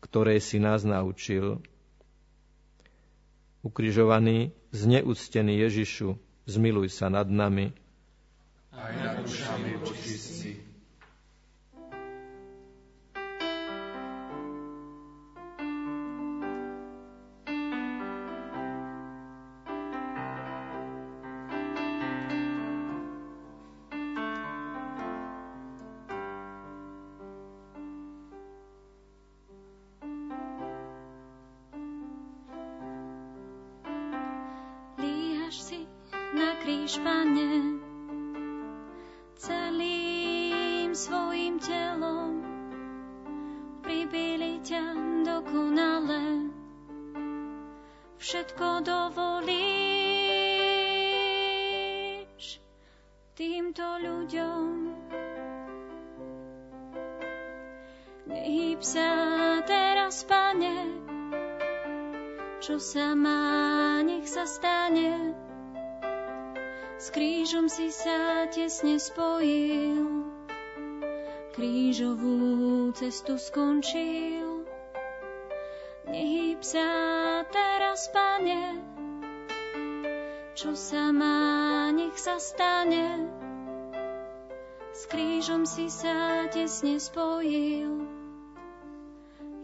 [0.01, 1.61] ktorej si nás naučil.
[3.61, 6.17] Ukrižovaný, zneúctený Ježišu,
[6.49, 7.77] zmiluj sa nad nami.
[8.73, 9.85] Aj nad dušami
[58.75, 59.15] očistci.
[68.55, 70.31] tesne spojil,
[71.53, 74.63] krížovú cestu skončil.
[76.07, 76.87] Nehýb sa
[77.51, 78.79] teraz, pane,
[80.55, 83.27] čo sa má, nech sa stane.
[84.95, 88.07] S krížom si sa tesne spojil,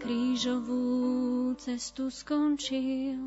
[0.00, 3.20] krížovú cestu skončil.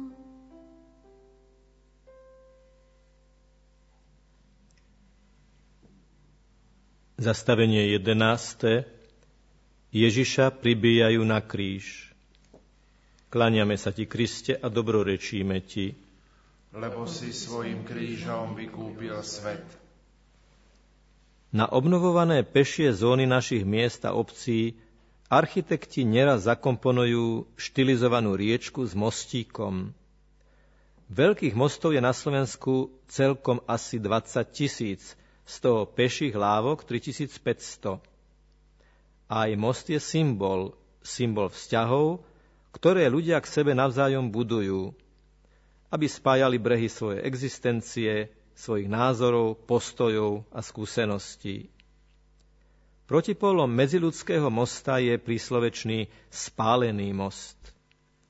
[7.22, 8.90] Zastavenie 11.
[9.94, 12.10] Ježiša pribíjajú na kríž.
[13.30, 15.94] Kláňame sa ti, Kriste, a dobrorečíme ti.
[16.74, 19.64] Lebo si svojim krížom vykúpil svet.
[21.54, 24.74] Na obnovované pešie zóny našich miest a obcí
[25.34, 29.98] architekti neraz zakomponujú štilizovanú riečku s mostíkom.
[31.10, 38.00] Veľkých mostov je na Slovensku celkom asi 20 tisíc, z toho peších lávok 3500.
[39.28, 40.72] Aj most je symbol,
[41.04, 42.24] symbol vzťahov,
[42.72, 44.96] ktoré ľudia k sebe navzájom budujú,
[45.92, 51.70] aby spájali brehy svoje existencie, svojich názorov, postojov a skúseností.
[53.04, 57.60] Protipolom medziludského mosta je príslovečný spálený most.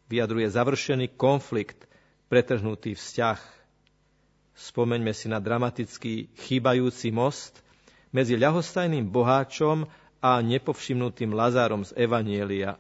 [0.10, 1.86] Vyjadruje završený konflikt,
[2.30, 3.40] pretrhnutý vzťah–
[4.54, 7.66] Spomeňme si na dramatický chýbajúci most
[8.14, 9.90] medzi ľahostajným boháčom
[10.22, 12.78] a nepovšimnutým Lazárom z Evanielia.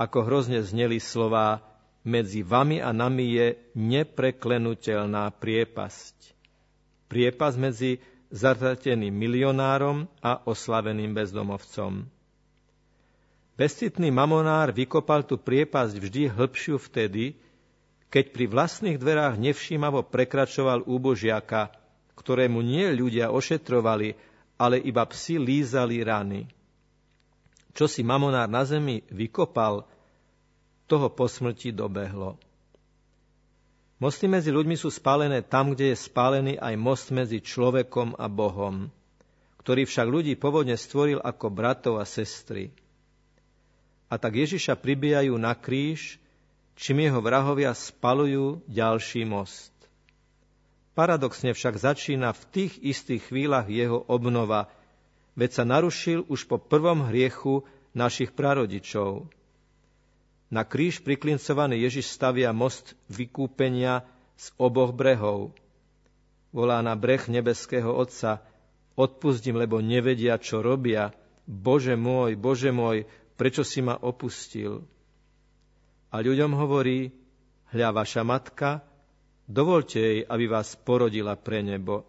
[0.00, 1.60] Ako hrozne zneli slová
[2.02, 6.16] medzi vami a nami je nepreklenutelná priepasť.
[7.12, 8.00] Priepasť medzi
[8.32, 12.06] zatrateným milionárom a oslaveným bezdomovcom.
[13.54, 17.38] Bezcitný mamonár vykopal tú priepasť vždy hĺbšiu vtedy,
[18.10, 21.70] keď pri vlastných dverách nevšímavo prekračoval úbožiaka,
[22.18, 24.14] ktorému nie ľudia ošetrovali,
[24.58, 26.46] ale iba psi lízali rany.
[27.74, 29.86] Čo si mamonár na zemi vykopal,
[30.86, 32.38] toho po smrti dobehlo.
[34.02, 38.90] Mosty medzi ľuďmi sú spálené tam, kde je spálený aj most medzi človekom a Bohom,
[39.62, 42.74] ktorý však ľudí povodne stvoril ako bratov a sestry.
[44.10, 46.18] A tak Ježiša pribíjajú na kríž,
[46.74, 49.70] čím jeho vrahovia spalujú ďalší most.
[50.94, 54.70] Paradoxne však začína v tých istých chvíľach jeho obnova,
[55.34, 59.26] veď sa narušil už po prvom hriechu našich prarodičov.
[60.52, 64.04] Na kríž priklincovaný Ježiš stavia most vykúpenia
[64.36, 65.54] z oboch brehov.
[66.54, 68.44] Volá na breh nebeského Otca,
[68.94, 71.10] odpustím, lebo nevedia, čo robia.
[71.44, 74.86] Bože môj, Bože môj, prečo si ma opustil?
[76.14, 77.10] A ľuďom hovorí,
[77.74, 78.86] hľa vaša matka,
[79.50, 82.06] dovolte jej, aby vás porodila pre nebo.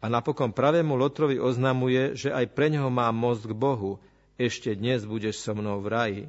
[0.00, 4.00] A napokon pravému Lotrovi oznamuje, že aj pre neho má most k Bohu,
[4.40, 6.22] ešte dnes budeš so mnou v raji.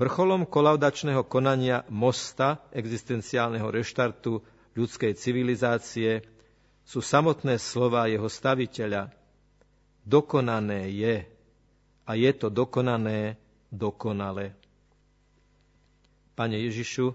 [0.00, 4.40] Vrcholom kolaudačného konania mosta, existenciálneho reštartu
[4.72, 6.24] ľudskej civilizácie,
[6.88, 9.12] sú samotné slova jeho staviteľa.
[10.08, 11.28] Dokonané je
[12.08, 13.36] a je to dokonané
[13.68, 14.56] dokonale.
[16.32, 17.12] Pane Ježišu,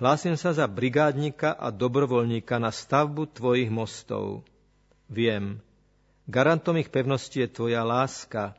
[0.00, 4.40] hlásim sa za brigádnika a dobrovoľníka na stavbu Tvojich mostov.
[5.12, 5.60] Viem,
[6.24, 8.56] garantom ich pevnosti je Tvoja láska,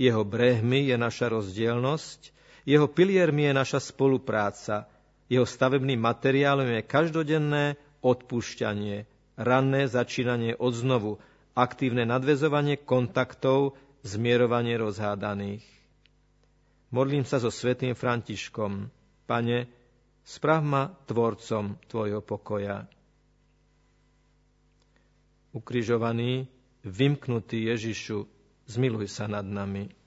[0.00, 2.33] jeho brehmi je naša rozdielnosť
[2.64, 4.88] jeho piliermi je naša spolupráca.
[5.28, 7.64] Jeho stavebným materiálom je každodenné
[8.04, 9.08] odpúšťanie,
[9.40, 11.16] ranné začínanie od znovu,
[11.56, 15.64] aktívne nadvezovanie kontaktov, zmierovanie rozhádaných.
[16.92, 18.92] Modlím sa so svetým Františkom.
[19.24, 19.58] Pane,
[20.24, 22.84] sprav ma tvorcom Tvojho pokoja.
[25.56, 26.44] Ukrižovaný,
[26.84, 28.28] vymknutý Ježišu,
[28.68, 30.03] zmiluj sa nad nami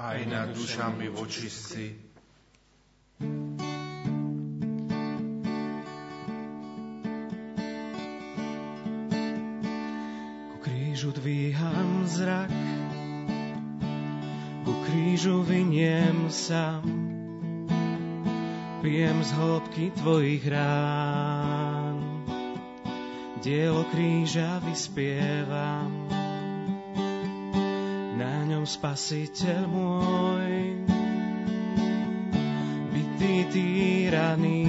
[0.00, 1.92] aj nad dušami vočistci.
[10.48, 12.48] Ku krížu dvíham zrak,
[14.64, 16.80] ku krížu vyniem sám,
[18.80, 22.00] pijem z hĺbky tvojich rán,
[23.44, 26.19] dielo kríža vyspievam
[28.60, 30.84] ňom spasiteľ môj,
[32.92, 34.68] bytý týraný.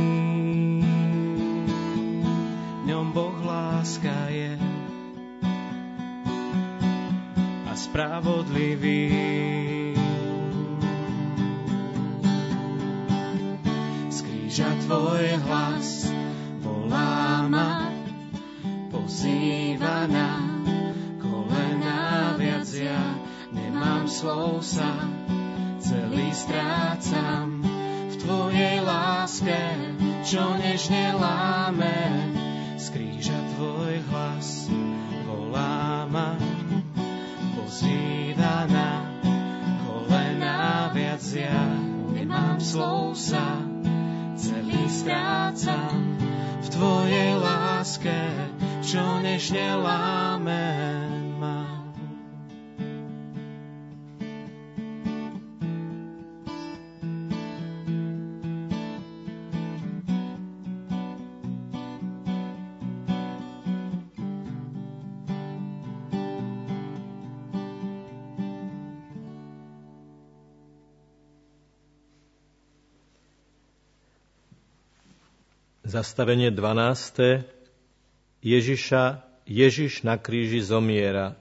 [2.87, 4.55] Ňom Boh láska je
[7.67, 9.11] a spravodlivý.
[14.07, 16.07] Skríža tvoj hlas
[16.63, 17.91] volá ma,
[18.87, 20.50] pozýva na
[24.01, 24.97] nemám slov sa,
[25.77, 27.61] celý strácam
[28.09, 29.61] v Tvojej láske,
[30.25, 31.93] čo nežne láme.
[32.81, 34.73] Skríža Tvoj hlas,
[35.29, 36.33] volá ma,
[37.53, 39.05] pozýva na
[39.85, 41.61] kolená viac ja.
[42.09, 43.61] Nemám slov sa,
[44.33, 46.17] celý strácam
[46.57, 48.17] v Tvojej láske,
[48.81, 51.10] čo nežne láme.
[76.01, 77.45] Zastavenie 12.
[78.41, 81.37] Ježiša, Ježiš na kríži zomiera.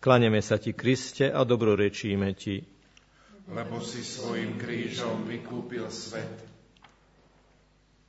[0.00, 2.64] Klaneme sa ti, Kriste, a dobrorečíme ti.
[3.44, 6.32] Lebo si svojim krížom vykúpil svet.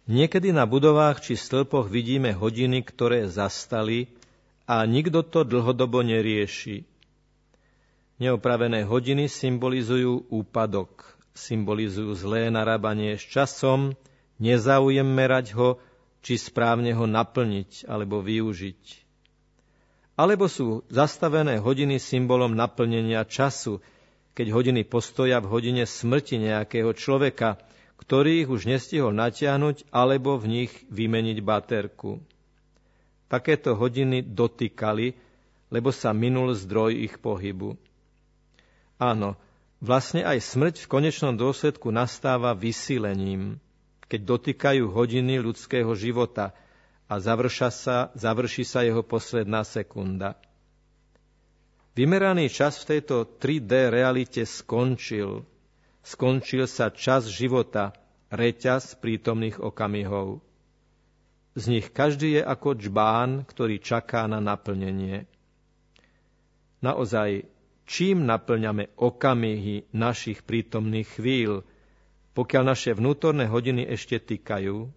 [0.07, 4.07] Niekedy na budovách či stĺpoch vidíme hodiny, ktoré zastali
[4.63, 6.87] a nikto to dlhodobo nerieši.
[8.15, 11.03] Neopravené hodiny symbolizujú úpadok,
[11.35, 13.91] symbolizujú zlé narábanie s časom,
[14.41, 15.77] Nezaujem merať ho,
[16.25, 18.81] či správne ho naplniť alebo využiť.
[20.17, 23.81] Alebo sú zastavené hodiny symbolom naplnenia času,
[24.33, 27.61] keď hodiny postoja v hodine smrti nejakého človeka,
[28.01, 32.17] ktorý ich už nestihol natiahnuť alebo v nich vymeniť baterku.
[33.29, 35.15] Takéto hodiny dotýkali,
[35.71, 37.77] lebo sa minul zdroj ich pohybu.
[38.99, 39.39] Áno,
[39.79, 43.57] vlastne aj smrť v konečnom dôsledku nastáva vysílením,
[44.11, 46.51] keď dotýkajú hodiny ľudského života
[47.07, 47.15] a
[47.71, 50.35] sa, završí sa jeho posledná sekunda.
[51.95, 55.47] Vymeraný čas v tejto 3D realite skončil.
[56.03, 57.95] Skončil sa čas života,
[58.27, 60.43] reťaz prítomných okamihov.
[61.55, 65.27] Z nich každý je ako čbán, ktorý čaká na naplnenie.
[66.83, 67.47] Naozaj,
[67.87, 71.67] čím naplňame okamihy našich prítomných chvíľ,
[72.41, 74.89] pokiaľ naše vnútorné hodiny ešte týkajú?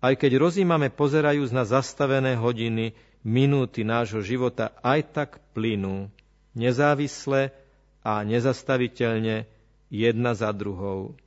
[0.00, 6.08] Aj keď rozímame pozerajúc na zastavené hodiny, minúty nášho života aj tak plynú,
[6.56, 7.52] nezávisle
[8.00, 9.44] a nezastaviteľne
[9.92, 11.20] jedna za druhou.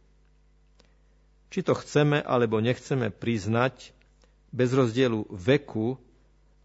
[1.53, 3.93] Či to chceme alebo nechceme priznať,
[4.49, 6.01] bez rozdielu veku,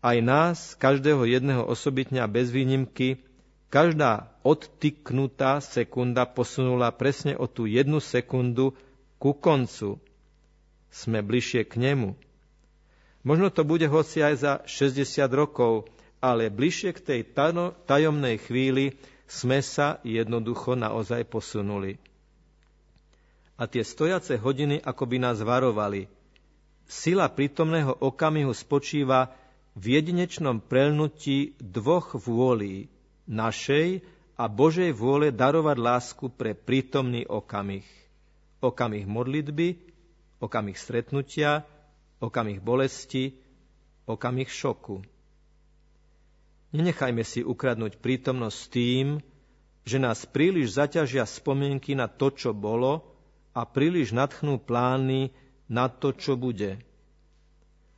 [0.01, 3.21] aj nás, každého jedného osobitňa bez výnimky,
[3.71, 8.75] každá odtyknutá sekunda posunula presne o tú jednu sekundu
[9.23, 10.03] ku koncu.
[10.91, 12.19] Sme bližšie k nemu.
[13.23, 15.87] Možno to bude hoci aj za 60 rokov,
[16.19, 17.21] ale bližšie k tej
[17.87, 18.99] tajomnej chvíli
[19.31, 22.03] sme sa jednoducho naozaj posunuli.
[23.55, 26.11] A tie stojace hodiny ako by nás varovali.
[26.91, 29.31] Sila prítomného okamihu spočíva
[29.79, 32.91] v jedinečnom prelnutí dvoch vôlí,
[33.31, 34.03] našej
[34.35, 37.87] a Božej vôle darovať lásku pre prítomný okamih.
[38.59, 39.79] Okamih modlitby,
[40.43, 41.63] okamih stretnutia,
[42.19, 43.39] okamih bolesti,
[44.05, 45.01] okamih šoku.
[46.75, 49.07] Nenechajme si ukradnúť prítomnosť tým,
[49.87, 53.03] že nás príliš zaťažia spomienky na to, čo bolo
[53.57, 55.35] a príliš natchnú plány
[55.67, 56.79] na to, čo bude.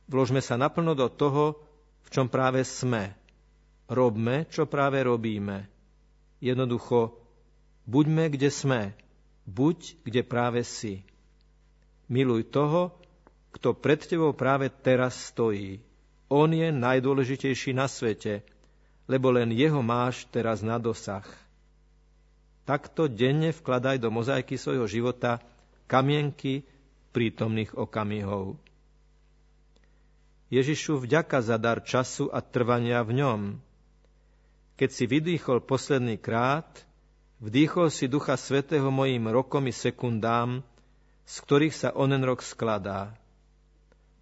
[0.09, 1.57] Vložme sa naplno do toho,
[2.03, 3.13] v čom práve sme.
[3.91, 5.67] Robme, čo práve robíme.
[6.39, 7.15] Jednoducho,
[7.83, 8.81] buďme, kde sme.
[9.43, 11.03] Buď, kde práve si.
[12.07, 12.95] Miluj toho,
[13.53, 15.83] kto pred tebou práve teraz stojí.
[16.31, 18.41] On je najdôležitejší na svete,
[19.05, 21.27] lebo len jeho máš teraz na dosah.
[22.63, 25.43] Takto denne vkladaj do mozaiky svojho života
[25.85, 26.63] kamienky
[27.11, 28.55] prítomných okamihov.
[30.49, 33.39] Ježišu, vďaka za dar času a trvania v ňom.
[34.83, 36.67] Keď si vydýchol posledný krát,
[37.39, 40.59] vdýchol si Ducha Svetého mojim rokom i sekundám,
[41.23, 43.15] z ktorých sa onen rok skladá.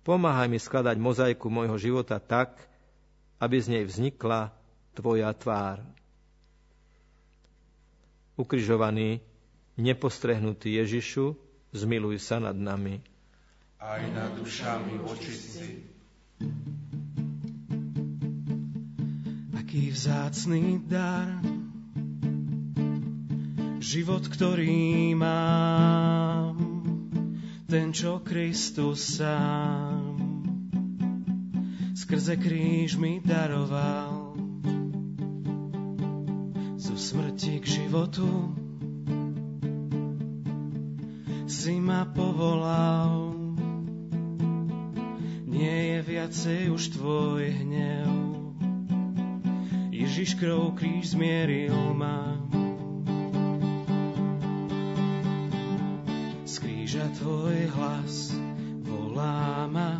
[0.05, 2.61] Pomáhaj mi skladať mozaiku môjho života tak,
[3.41, 4.53] aby z nej vznikla
[4.93, 5.81] Tvoja tvár.
[8.37, 9.17] Ukrižovaný,
[9.81, 11.33] nepostrehnutý Ježišu,
[11.73, 13.01] zmiluj sa nad nami.
[13.81, 15.89] Aj nad dušami očistci.
[19.71, 21.39] Aký vzácný dar,
[23.79, 26.59] život, ktorý mám,
[27.71, 30.19] ten, čo Kristus sám
[31.95, 34.35] skrze kríž mi daroval.
[36.75, 38.27] Zo smrti k životu
[41.47, 43.39] si ma povolal.
[45.47, 48.30] Nie je viacej už tvoj hnev.
[50.01, 52.41] Ježiš krov kríž zmieril ma.
[56.91, 58.35] kríža tvoj hlas
[58.83, 59.95] volá ma,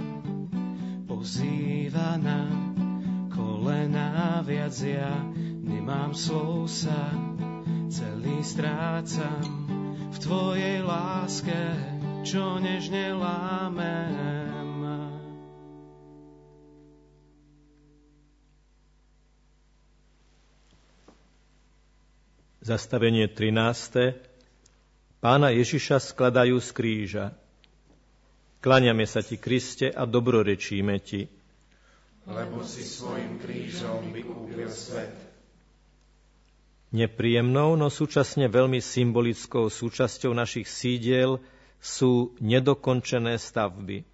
[1.08, 2.52] pozýva na
[3.30, 5.24] kolena viac ja
[5.64, 7.16] nemám slov sa,
[7.88, 9.46] celý strácam
[10.12, 11.62] v tvojej láske,
[12.28, 14.41] čo nežne lámem.
[22.62, 24.22] Zastavenie 13
[25.18, 27.26] pána Ježiša skladajú z kríža.
[28.62, 31.26] Kláňame sa ti, Kriste, a dobrorečíme ti.
[32.30, 35.10] Lebo si svojim krížom vykúpil svet.
[36.94, 41.42] Nepríjemnou, no súčasne veľmi symbolickou súčasťou našich sídiel
[41.82, 44.06] sú nedokončené stavby.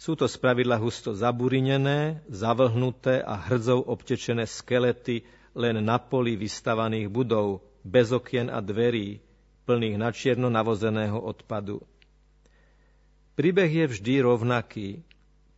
[0.00, 5.28] Sú to spravidla husto zaburinené, zavlhnuté a hrdzou obtečené skelety
[5.58, 9.18] len na poli vystavaných budov, bez okien a dverí,
[9.66, 11.82] plných načierno navozeného odpadu.
[13.34, 14.88] Príbeh je vždy rovnaký.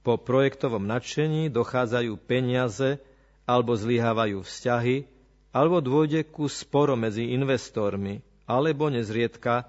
[0.00, 2.96] Po projektovom nadšení dochádzajú peniaze
[3.44, 5.04] alebo zlyhávajú vzťahy
[5.50, 9.66] alebo dôjde ku sporo medzi investormi, alebo nezriedka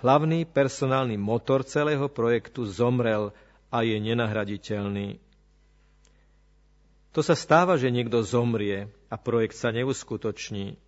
[0.00, 3.36] hlavný personálny motor celého projektu zomrel
[3.68, 5.20] a je nenahraditeľný.
[7.18, 10.78] To sa stáva, že niekto zomrie a projekt sa neuskutoční.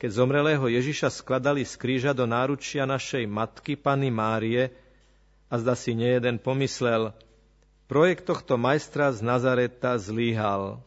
[0.00, 4.72] Keď zomrelého Ježiša skladali z kríža do náručia našej matky, Panny Márie,
[5.52, 7.12] a zda si nejeden pomyslel,
[7.84, 10.80] projekt tohto majstra z Nazareta zlíhal.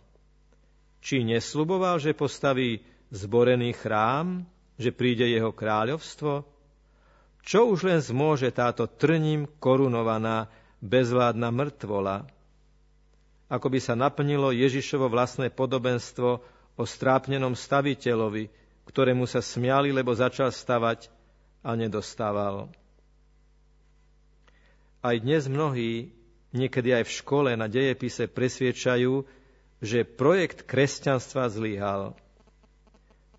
[1.06, 2.82] Či nesluboval, že postaví
[3.14, 4.50] zborený chrám,
[4.82, 6.41] že príde jeho kráľovstvo?
[7.45, 10.50] Čo už len zmôže táto trním korunovaná
[10.82, 12.38] bezvládna mŕtvola?
[13.50, 16.30] Ako by sa naplnilo Ježišovo vlastné podobenstvo
[16.78, 18.54] o strápnenom staviteľovi,
[18.86, 21.10] ktorému sa smiali, lebo začal stavať
[21.66, 22.70] a nedostával.
[25.02, 26.14] Aj dnes mnohí,
[26.54, 29.26] niekedy aj v škole na dejepise presviečajú,
[29.80, 32.14] že projekt kresťanstva zlyhal.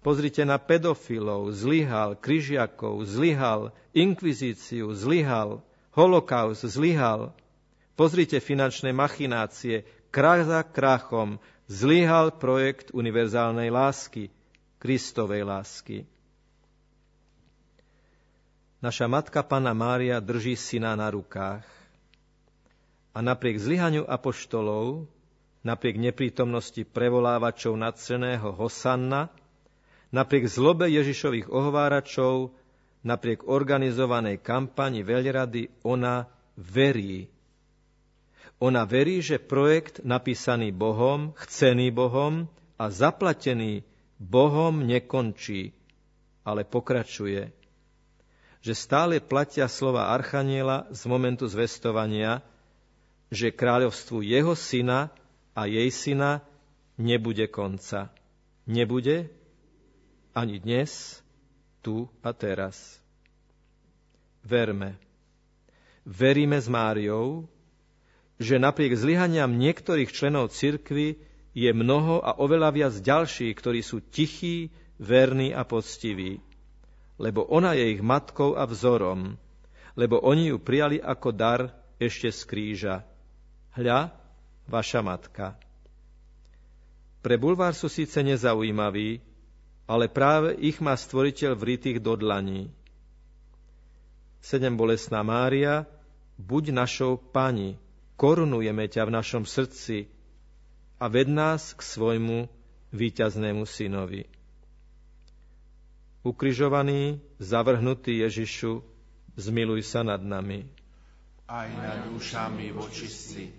[0.00, 5.60] Pozrite na pedofilov, zlyhal, križiakov, zlyhal, inkvizíciu, zlyhal,
[5.92, 7.36] holokaust, zlyhal.
[8.00, 11.38] Pozrite finančné machinácie, krach za krachom,
[11.70, 14.28] zlyhal projekt univerzálnej lásky,
[14.80, 16.08] Kristovej lásky.
[18.80, 21.68] Naša matka Pana Mária drží syna na rukách.
[23.12, 25.04] A napriek zlyhaniu apoštolov,
[25.60, 29.28] napriek neprítomnosti prevolávačov nadceného Hosanna,
[30.08, 32.56] napriek zlobe Ježišových ohováračov,
[33.04, 36.24] napriek organizovanej kampani veľrady, ona
[36.56, 37.28] verí.
[38.60, 42.44] Ona verí, že projekt napísaný Bohom, chcený Bohom
[42.76, 43.82] a zaplatený
[44.20, 45.72] Bohom nekončí,
[46.44, 47.56] ale pokračuje
[48.60, 52.44] že stále platia slova Archaniela z momentu zvestovania,
[53.32, 55.08] že kráľovstvu jeho syna
[55.56, 56.44] a jej syna
[57.00, 58.12] nebude konca.
[58.68, 59.32] Nebude
[60.36, 61.24] ani dnes,
[61.80, 63.00] tu a teraz.
[64.44, 65.00] Verme.
[66.04, 67.48] Veríme s Máriou,
[68.40, 71.20] že napriek zlyhaniam niektorých členov cirkvy
[71.52, 76.40] je mnoho a oveľa viac ďalších, ktorí sú tichí, verní a poctiví
[77.20, 79.36] lebo ona je ich matkou a vzorom,
[79.92, 81.60] lebo oni ju prijali ako dar
[82.00, 82.96] ešte z kríža.
[83.76, 84.08] Hľa,
[84.64, 85.60] vaša matka.
[87.20, 89.20] Pre bulvár sú síce nezaujímaví,
[89.84, 92.72] ale práve ich má stvoriteľ vritých do dlaní.
[94.40, 95.84] Sedem bolesná Mária,
[96.40, 97.76] buď našou pani,
[98.20, 100.12] korunujeme ťa v našom srdci
[101.00, 102.44] a ved nás k svojmu
[102.92, 104.28] víťaznému synovi
[106.22, 108.84] ukrižovaný, zavrhnutý Ježišu,
[109.40, 110.68] zmiluj sa nad nami.
[111.48, 113.50] Aj nad dušami vočistci.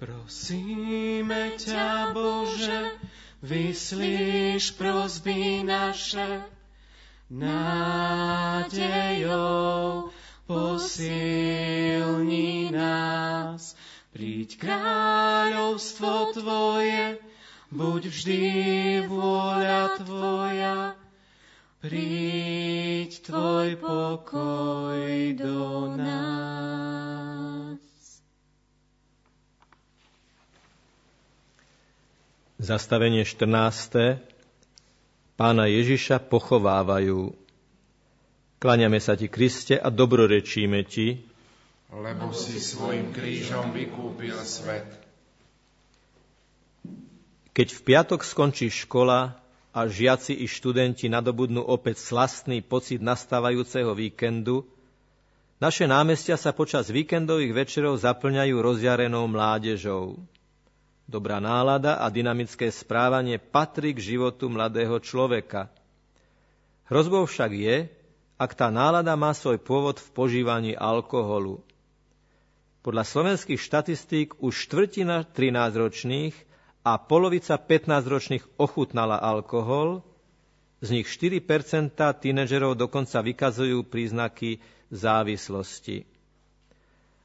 [0.00, 2.98] Prosíme ťa, Bože,
[3.44, 6.42] vyslíš prosby naše,
[7.30, 8.74] nádejou
[10.46, 12.34] posilni
[12.70, 13.76] nás.
[14.14, 17.18] Príď kráľovstvo Tvoje,
[17.74, 18.42] buď vždy
[19.10, 20.94] vôľa Tvoja,
[21.82, 25.02] príď Tvoj pokoj
[25.34, 27.82] do nás.
[32.62, 34.22] Zastavenie 14.
[35.34, 37.43] Pána Ježiša pochovávajú.
[38.64, 41.20] Kláňame sa Ti, Kriste, a dobrorečíme Ti,
[41.92, 44.88] lebo si svojim krížom vykúpil svet.
[47.52, 49.36] Keď v piatok skončí škola
[49.68, 54.64] a žiaci i študenti nadobudnú opäť slastný pocit nastávajúceho víkendu,
[55.60, 60.16] naše námestia sa počas víkendových večerov zaplňajú rozjarenou mládežou.
[61.04, 65.68] Dobrá nálada a dynamické správanie patrí k životu mladého človeka.
[66.88, 67.76] Hrozbou však je,
[68.34, 71.62] ak tá nálada má svoj pôvod v požívaní alkoholu.
[72.84, 76.36] Podľa slovenských štatistík už štvrtina 13-ročných
[76.84, 80.04] a polovica 15-ročných ochutnala alkohol,
[80.84, 84.60] z nich 4% tínedžerov dokonca vykazujú príznaky
[84.92, 86.04] závislosti.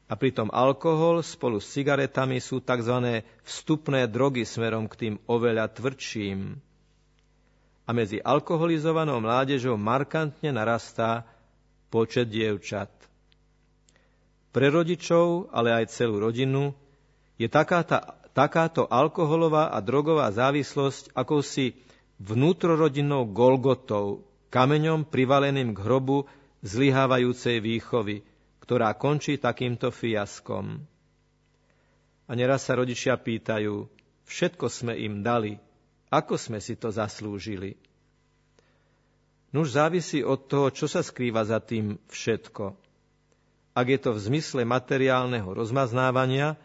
[0.09, 3.21] A pritom alkohol spolu s cigaretami sú tzv.
[3.43, 6.68] vstupné drogy smerom k tým oveľa tvrdším.
[7.89, 11.25] A medzi alkoholizovanou mládežou markantne narastá
[11.89, 12.93] počet dievčat.
[14.53, 16.77] Pre rodičov, ale aj celú rodinu,
[17.41, 17.81] je taká
[18.29, 21.73] takáto alkoholová a drogová závislosť akousi
[22.21, 24.21] vnútrorodinnou golgotou,
[24.53, 26.29] kameňom privaleným k hrobu
[26.61, 28.21] zlyhávajúcej výchovy,
[28.61, 30.77] ktorá končí takýmto fiaskom.
[32.29, 33.89] A neraz sa rodičia pýtajú,
[34.29, 35.57] Všetko sme im dali.
[36.09, 37.77] Ako sme si to zaslúžili?
[39.49, 42.77] Nuž závisí od toho, čo sa skrýva za tým všetko.
[43.73, 46.57] Ak je to v zmysle materiálneho rozmaznávania,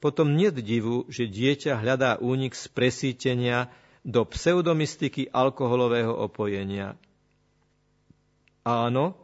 [0.00, 3.72] potom nie divu, že dieťa hľadá únik z presítenia
[4.04, 6.94] do pseudomystiky alkoholového opojenia.
[8.62, 9.16] Áno,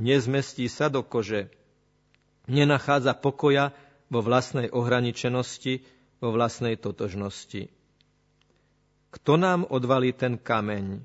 [0.00, 1.52] nezmestí sa do kože,
[2.48, 3.76] nenachádza pokoja
[4.08, 5.84] vo vlastnej ohraničenosti,
[6.18, 7.68] vo vlastnej totožnosti.
[9.14, 10.98] Kto nám odvalí ten kameň?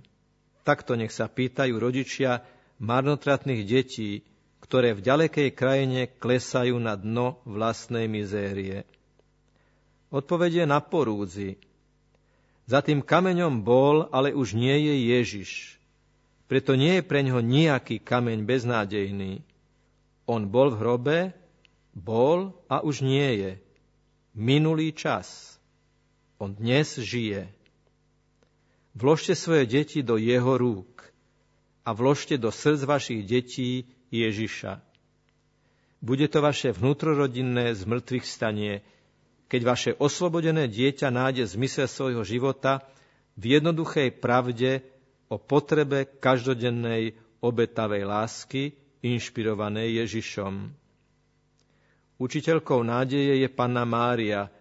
[0.65, 2.41] Takto nech sa pýtajú rodičia
[2.81, 4.25] marnotratných detí,
[4.65, 8.89] ktoré v ďalekej krajine klesajú na dno vlastnej mizérie.
[10.09, 11.61] Odpovedie na porúdzi.
[12.65, 15.51] Za tým kameňom bol, ale už nie je Ježiš.
[16.49, 19.45] Preto nie je pre ňoho nejaký kameň beznádejný.
[20.25, 21.17] On bol v hrobe,
[21.93, 23.51] bol a už nie je
[24.33, 25.57] minulý čas.
[26.41, 27.58] On dnes žije.
[28.99, 31.07] Vložte svoje deti do jeho rúk
[31.87, 34.83] a vložte do srdc vašich detí Ježiša.
[36.03, 38.83] Bude to vaše vnútrorodinné zmrtvých stanie,
[39.47, 42.83] keď vaše oslobodené dieťa nájde zmysel svojho života
[43.39, 44.83] v jednoduchej pravde
[45.31, 50.75] o potrebe každodennej obetavej lásky, inšpirovanej Ježišom.
[52.19, 54.51] Učiteľkou nádeje je Panna Mária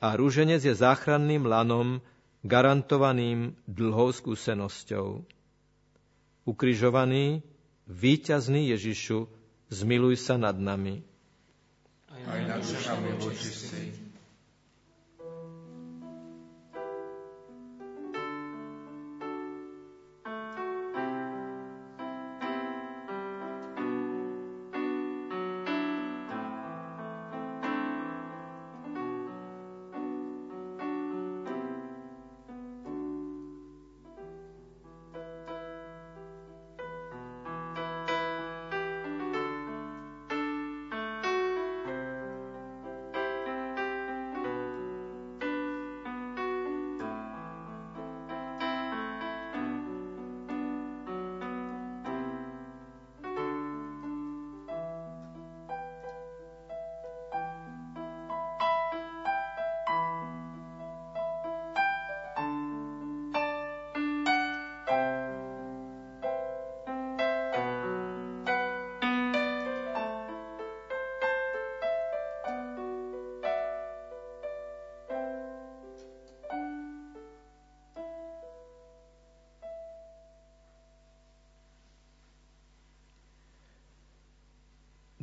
[0.00, 2.00] a rúženec je záchranným lanom,
[2.42, 5.22] garantovaným dlhou skúsenosťou.
[6.42, 7.46] Ukrižovaný,
[7.86, 9.30] víťazný Ježišu,
[9.70, 11.06] zmiluj sa nad nami.
[12.10, 14.01] Aj nad dušami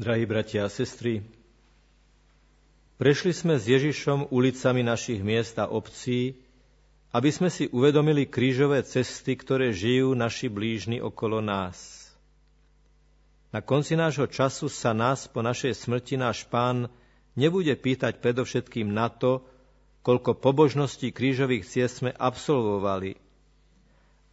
[0.10, 1.22] Drahí bratia a sestry,
[2.98, 6.34] prešli sme s Ježišom ulicami našich miest a obcí,
[7.14, 12.10] aby sme si uvedomili krížové cesty, ktoré žijú naši blížni okolo nás.
[13.54, 16.90] Na konci nášho času sa nás po našej smrti náš pán
[17.38, 19.46] nebude pýtať predovšetkým na to,
[20.02, 23.14] koľko pobožností krížových ciest sme absolvovali,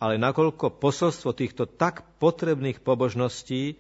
[0.01, 3.77] ale nakoľko posolstvo týchto tak potrebných pobožností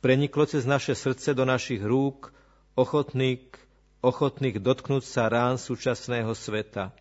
[0.00, 2.32] preniklo cez naše srdce do našich rúk,
[2.76, 3.44] ochotných,
[4.00, 6.92] ochotných dotknúť sa rán súčasného sveta.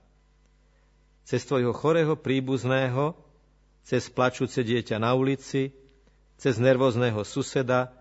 [1.23, 3.15] Cez tvojho chorého príbuzného,
[3.87, 5.71] cez plačúce dieťa na ulici,
[6.35, 7.91] cez nervózneho suseda,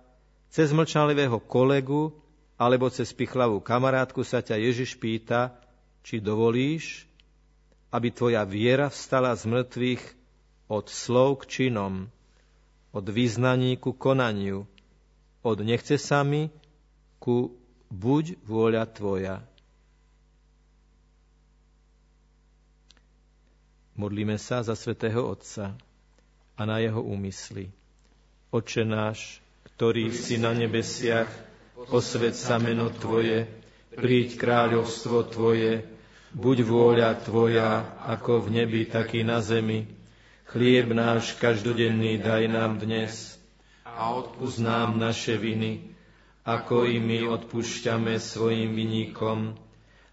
[0.50, 2.14] cez mlčanlivého kolegu
[2.58, 5.54] alebo cez pichlavú kamarátku sa ťa Ježiš pýta,
[6.02, 7.06] či dovolíš,
[7.94, 10.02] aby tvoja viera vstala z mŕtvych
[10.68, 12.08] od slov k činom,
[12.92, 14.64] od význaní ku konaniu,
[15.42, 16.50] od nechce sa mi
[17.22, 17.54] ku
[17.90, 19.36] buď vôľa Tvoja.
[23.98, 25.74] Modlíme sa za svätého Otca
[26.54, 27.70] a na jeho úmysly.
[28.54, 29.42] Oče náš,
[29.74, 31.28] ktorý si na nebesiach,
[31.90, 33.50] posved sa meno Tvoje,
[33.94, 35.82] príď kráľovstvo Tvoje,
[36.30, 39.90] buď vôľa Tvoja, ako v nebi, tak i na zemi.
[40.48, 43.37] Chlieb náš každodenný daj nám dnes
[43.98, 45.90] a odpúsť nám naše viny,
[46.46, 49.58] ako i my odpúšťame svojim viníkom.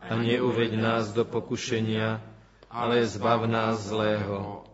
[0.01, 2.17] A neuveď nás do pokušenia,
[2.65, 4.65] ale zbav nás zlého.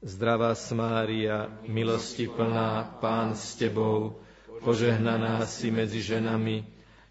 [0.00, 4.16] Zdravá Mária, milosti plná, Pán s Tebou,
[4.64, 6.64] požehnaná si medzi ženami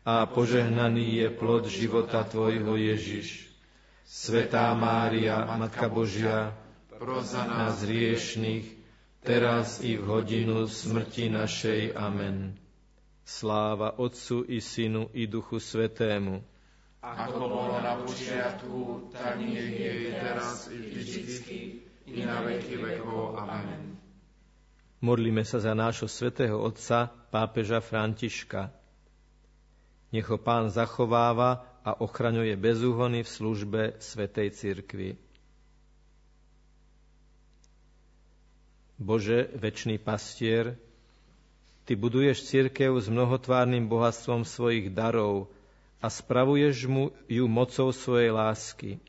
[0.08, 3.46] a požehnaný je plod života Tvojho Ježiš.
[4.08, 6.56] Svetá Mária, Matka Božia,
[6.96, 8.77] proza nás riešných,
[9.28, 12.00] teraz i v hodinu smrti našej.
[12.00, 12.56] Amen.
[13.28, 16.40] Sláva Otcu i Synu i Duchu Svetému,
[17.08, 21.58] ako bolo na počiatku, tak nech je teraz i vždycky,
[22.10, 23.40] i na veky vekov.
[23.40, 23.96] Amen.
[25.00, 28.74] Modlíme sa za nášho svätého Otca, pápeža Františka.
[30.10, 35.16] Nech ho Pán zachováva a ochraňuje bezúhony v službe Svetej Cirkvi.
[38.98, 40.78] Bože, večný pastier,
[41.88, 45.48] Ty buduješ církev s mnohotvárnym bohatstvom svojich darov
[46.04, 49.00] a spravuješ mu ju mocou svojej lásky.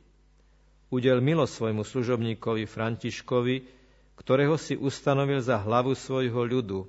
[0.87, 3.67] Udel milo svojmu služobníkovi Františkovi,
[4.15, 6.87] ktorého si ustanovil za hlavu svojho ľudu,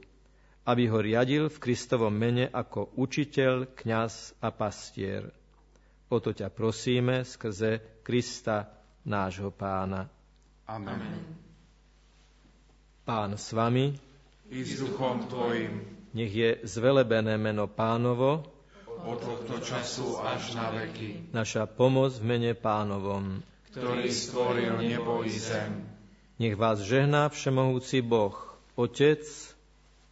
[0.62, 5.34] aby ho riadil v Kristovom mene ako učiteľ, kňaz a pastier.
[6.14, 8.70] O to ťa prosíme skrze Krista,
[9.10, 10.06] nášho pána.
[10.70, 11.49] Amen.
[13.10, 13.98] Pán s vami,
[14.54, 15.82] i s duchom Tvojim.
[16.14, 18.46] Nech je zvelebené meno pánovo,
[19.02, 21.34] od tohto času až na veky.
[21.34, 23.42] Naša pomoc v mene pánovom,
[23.74, 25.90] ktorý stvoril nebo i zem.
[26.38, 28.38] Nech vás žehná všemohúci Boh,
[28.78, 29.26] Otec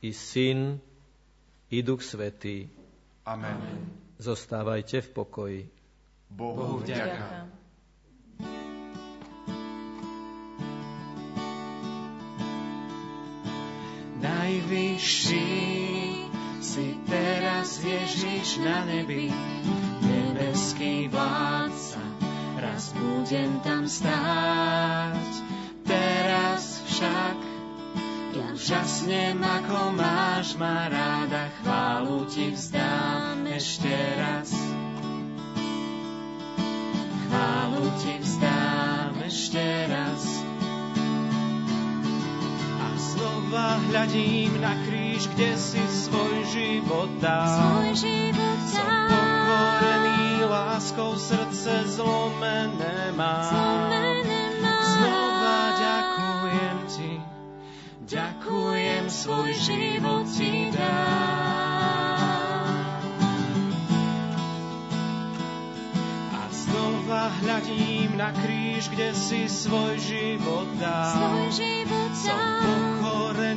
[0.02, 0.82] i Syn
[1.70, 2.66] i Duch Svetý.
[3.30, 3.94] Amen.
[4.18, 5.62] Zostávajte v pokoji.
[6.34, 7.46] Bohu vďaka.
[14.68, 16.28] Najvyšší
[16.60, 19.32] si teraz Ježiš na nebi,
[20.04, 22.04] nebeský vládca,
[22.60, 25.32] raz budem tam stáť.
[25.88, 27.38] Teraz však
[28.52, 34.52] úžasne ako máš ma ráda, chválu ti vzdám ešte raz.
[37.24, 40.37] Chválu ti vzdám ešte raz
[43.48, 47.48] znova hľadím na kríž, kde si svoj život dal.
[47.48, 48.76] Svoj život dal.
[48.76, 53.16] Som pokorený láskou, srdce zlomené.
[53.16, 54.84] Zlomené mám.
[54.84, 57.14] Znova ďakujem ti,
[58.04, 61.67] ďakujem, svoj život ti dám.
[67.30, 71.12] Hľadím na kríž, kde si svoj život dal.
[71.14, 72.78] Svoj život dal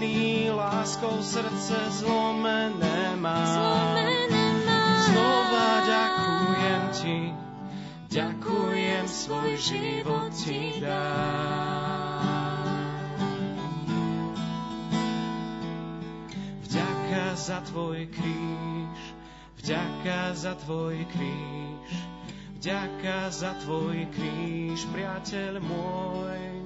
[0.01, 3.45] zranený láskou srdce zlomené má.
[3.45, 4.81] Zlomené má.
[5.13, 7.19] Znova ďakujem ti,
[8.09, 12.65] ďakujem, svoj život ti dám.
[16.65, 18.99] Vďaka za tvoj kríž,
[19.61, 21.93] vďaka za tvoj kríž,
[22.61, 26.61] vďaka za tvoj kríž, priateľ môj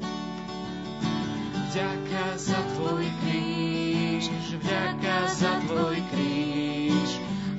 [1.71, 4.27] vďaka za tvoj kríž,
[4.59, 7.11] vďaka za tvoj kríž,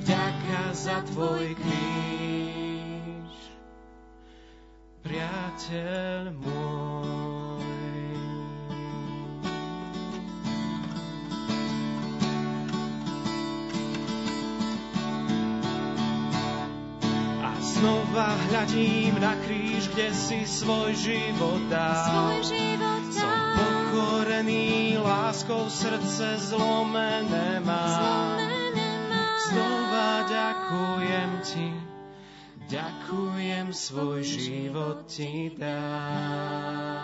[0.04, 3.32] vďaka za tvoj kríž,
[5.00, 7.05] priateľ môj.
[17.76, 22.40] Znova hľadím na kríž, kde si svoj život dal.
[22.40, 28.36] Svoj život dal pokorený láskou srdce zlomené má.
[29.46, 31.68] Znova ďakujem ti,
[32.72, 36.96] ďakujem, svoj život ti dám.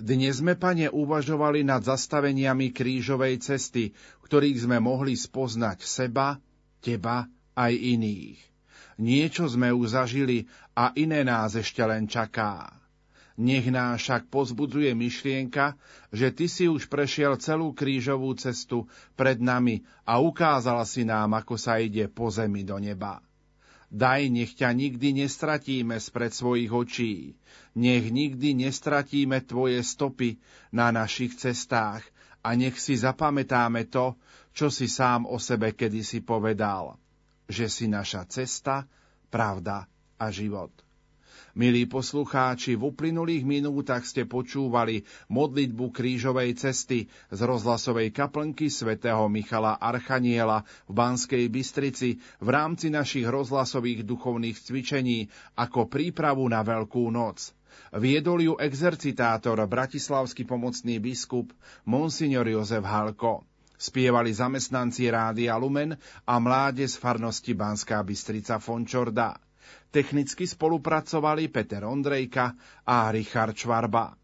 [0.00, 3.92] Dnes sme, pane, uvažovali nad zastaveniami krížovej cesty,
[4.24, 6.40] ktorých sme mohli spoznať seba,
[6.80, 8.40] teba aj iných.
[8.96, 12.72] Niečo sme už zažili a iné nás ešte len čaká.
[13.36, 15.76] Nech nás však pozbudzuje myšlienka,
[16.12, 21.60] že ty si už prešiel celú krížovú cestu pred nami a ukázala si nám, ako
[21.60, 23.20] sa ide po zemi do neba.
[23.90, 27.14] Daj, nech ťa nikdy nestratíme spred svojich očí.
[27.74, 30.38] Nech nikdy nestratíme tvoje stopy
[30.70, 32.06] na našich cestách
[32.40, 34.14] a nech si zapamätáme to,
[34.54, 36.94] čo si sám o sebe kedysi povedal,
[37.50, 38.86] že si naša cesta,
[39.26, 40.70] pravda a život.
[41.50, 49.74] Milí poslucháči, v uplynulých minútach ste počúvali modlitbu krížovej cesty z rozhlasovej kaplnky svätého Michala
[49.82, 55.26] Archaniela v Banskej Bystrici v rámci našich rozhlasových duchovných cvičení
[55.58, 57.50] ako prípravu na Veľkú noc.
[57.98, 61.50] Viedol ju exercitátor, bratislavský pomocný biskup,
[61.82, 63.42] monsignor Jozef Halko.
[63.74, 65.98] Spievali zamestnanci Rádia Lumen
[66.30, 69.49] a mláde z farnosti Banská Bystrica Fončorda.
[69.90, 72.54] Technicky spolupracovali Peter Ondrejka
[72.86, 74.14] a Richard Čvarba.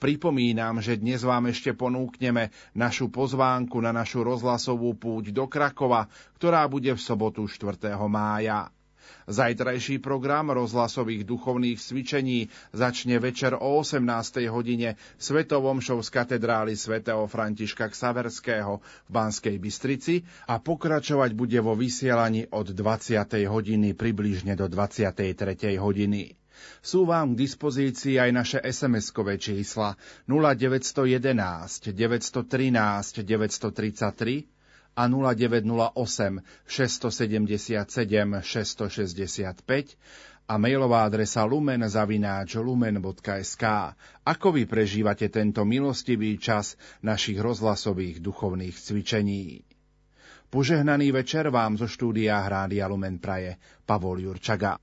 [0.00, 6.08] Pripomínam, že dnes vám ešte ponúkneme našu pozvánku na našu rozhlasovú púť do Krakova,
[6.40, 7.76] ktorá bude v sobotu 4.
[8.08, 8.72] mája.
[9.30, 14.02] Zajtrajší program rozhlasových duchovných cvičení začne večer o 18.
[14.50, 21.78] hodine Svetovom šov z katedrály svätého Františka Ksaverského v Banskej Bystrici a pokračovať bude vo
[21.78, 23.22] vysielaní od 20.
[23.46, 25.78] hodiny približne do 23.
[25.78, 26.34] hodiny.
[26.82, 29.94] Sú vám k dispozícii aj naše SMS-kové čísla
[30.26, 34.59] 0911 913 933
[35.00, 39.96] a 0908 677 665
[40.50, 43.64] a mailová adresa lumen zavináč lumen.sk.
[44.26, 49.64] Ako vy prežívate tento milostivý čas našich rozhlasových duchovných cvičení?
[50.50, 54.82] Požehnaný večer vám zo štúdia Hrádia Lumen Praje Pavol Jurčaga.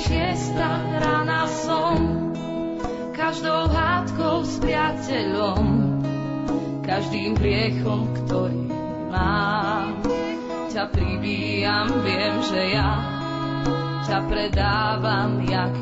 [0.00, 1.96] šiesta rána som,
[3.12, 5.64] každou hádkou s priateľom,
[6.84, 8.64] každým hriechom, ktorý
[9.12, 10.00] mám.
[10.70, 12.92] Ťa pribíjam, viem, že ja
[14.06, 15.74] ťa predávam, jak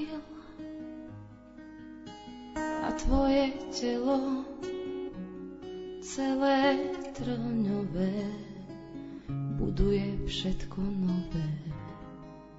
[0.00, 0.16] síl
[2.56, 4.48] a tvoje telo
[6.00, 6.60] celé
[7.12, 8.16] trňové
[9.60, 11.48] buduje všetko nové.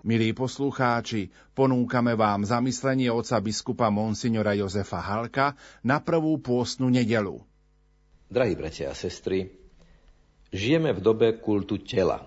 [0.02, 5.54] Milí poslucháči, ponúkame vám zamyslenie oca biskupa Monsignora Jozefa Halka
[5.86, 7.38] na prvú pôstnu nedelu.
[8.30, 9.54] Drahí bratia a sestry,
[10.50, 12.26] žijeme v dobe kultu tela,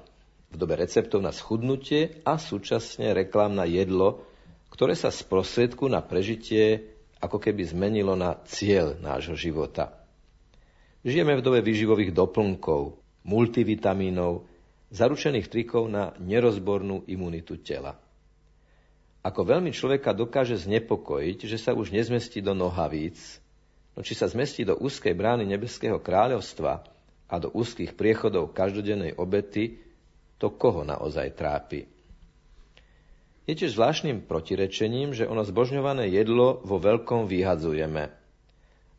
[0.55, 4.34] v dobe receptov na schudnutie a súčasne reklám na jedlo,
[4.75, 6.91] ktoré sa z prosvedku na prežitie
[7.23, 9.95] ako keby zmenilo na cieľ nášho života.
[11.07, 14.51] Žijeme v dobe výživových doplnkov, multivitamínov,
[14.91, 17.95] zaručených trikov na nerozbornú imunitu tela.
[19.23, 23.41] Ako veľmi človeka dokáže znepokojiť, že sa už nezmestí do nohavíc,
[23.95, 26.83] no či sa zmestí do úzkej brány nebeského kráľovstva
[27.31, 29.81] a do úzkých priechodov každodennej obety,
[30.37, 31.94] to koho naozaj trápi.
[33.45, 38.09] Je tiež zvláštnym protirečením, že ono zbožňované jedlo vo veľkom vyhadzujeme.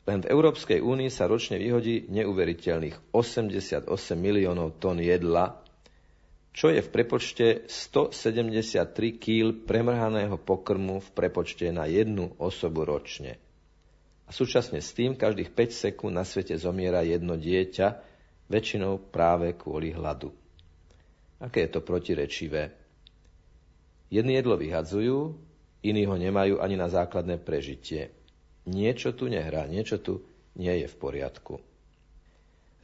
[0.06, 5.66] Len v Európskej únii sa ročne vyhodí neuveriteľných 88 miliónov tón jedla,
[6.54, 8.86] čo je v prepočte 173
[9.18, 13.42] kg premrhaného pokrmu v prepočte na jednu osobu ročne.
[14.26, 17.88] A súčasne s tým každých 5 sekúnd na svete zomiera jedno dieťa,
[18.46, 20.30] väčšinou práve kvôli hladu.
[21.42, 22.85] Aké je to protirečivé?
[24.10, 25.38] Jedni jedlo vyhadzujú,
[25.86, 28.14] iní ho nemajú ani na základné prežitie.
[28.66, 30.26] Niečo tu nehrá, niečo tu
[30.58, 31.62] nie je v poriadku.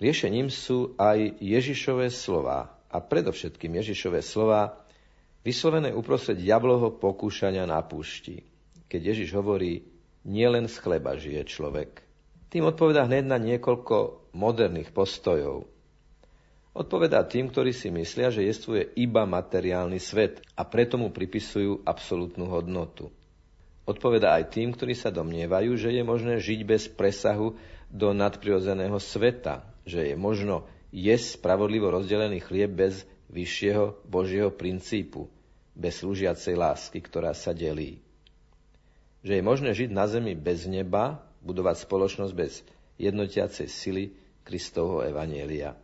[0.01, 4.75] Riešením sú aj Ježišové slova, a predovšetkým Ježišové slova,
[5.47, 8.43] vyslovené uprostred jabloho pokúšania na púšti,
[8.91, 9.87] keď Ježiš hovorí,
[10.27, 12.03] nielen z chleba žije človek.
[12.51, 15.71] Tým odpovedá hneď na niekoľko moderných postojov.
[16.71, 22.47] Odpovedá tým, ktorí si myslia, že jestvuje iba materiálny svet a preto mu pripisujú absolútnu
[22.47, 23.11] hodnotu.
[23.83, 27.59] Odpovedá aj tým, ktorí sa domnievajú, že je možné žiť bez presahu
[27.91, 30.63] do nadprirodzeného sveta, že je možno
[30.95, 35.27] jesť spravodlivo rozdelený chlieb bez vyššieho Božieho princípu,
[35.75, 37.99] bez slúžiacej lásky, ktorá sa delí.
[39.27, 42.63] Že je možné žiť na zemi bez neba, budovať spoločnosť bez
[42.95, 44.03] jednotiacej sily
[44.47, 45.75] Kristovho Evanielia.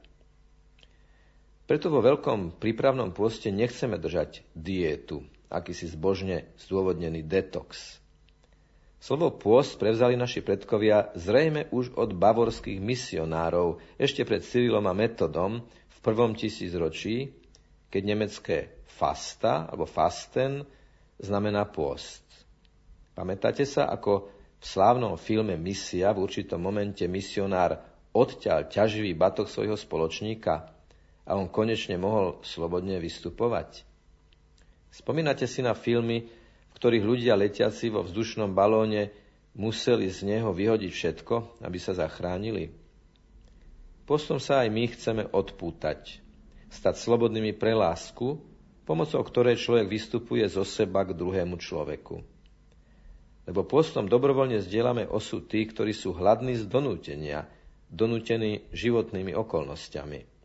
[1.67, 7.99] Preto vo veľkom prípravnom pôste nechceme držať diétu, akýsi zbožne zdôvodnený detox.
[9.03, 15.59] Slovo pôst prevzali naši predkovia zrejme už od bavorských misionárov ešte pred Cyrilom a Metodom
[15.67, 17.35] v prvom tisícročí,
[17.91, 18.57] keď nemecké
[18.87, 20.63] fasta alebo fasten
[21.19, 22.23] znamená pôst.
[23.11, 27.75] Pamätáte sa, ako v slávnom filme Misia v určitom momente misionár
[28.15, 30.76] odťal ťaživý batok svojho spoločníka
[31.27, 33.83] a on konečne mohol slobodne vystupovať?
[34.89, 36.31] Spomínate si na filmy
[36.77, 39.09] ktorých ľudia letiaci vo vzdušnom balóne
[39.57, 42.69] museli z neho vyhodiť všetko, aby sa zachránili?
[44.05, 46.21] Postom sa aj my chceme odpútať,
[46.69, 48.37] stať slobodnými pre lásku,
[48.85, 52.21] pomocou ktorej človek vystupuje zo seba k druhému človeku.
[53.49, 57.49] Lebo postom dobrovoľne zdieľame osud tých, ktorí sú hladní z donútenia,
[57.89, 60.36] donútení životnými okolnostiami.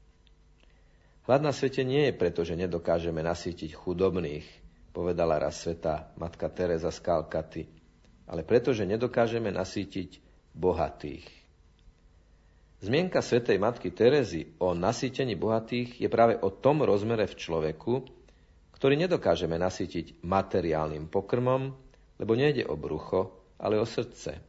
[1.23, 4.43] Hlad na svete nie je preto, že nedokážeme nasýtiť chudobných,
[4.91, 7.63] povedala raz sveta matka Teresa z Kalkaty,
[8.27, 10.19] ale pretože nedokážeme nasýtiť
[10.51, 11.43] bohatých.
[12.83, 17.95] Zmienka svetej matky Terezy o nasýtení bohatých je práve o tom rozmere v človeku,
[18.75, 21.71] ktorý nedokážeme nasýtiť materiálnym pokrmom,
[22.19, 24.43] lebo nejde o brucho, ale o srdce.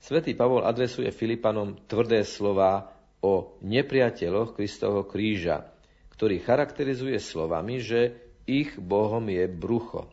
[0.00, 2.88] Svetý Pavol adresuje Filipanom tvrdé slova
[3.20, 5.68] o nepriateľoch Kristovho kríža,
[6.16, 8.16] ktorý charakterizuje slovami, že
[8.48, 10.08] ich Bohom je brucho.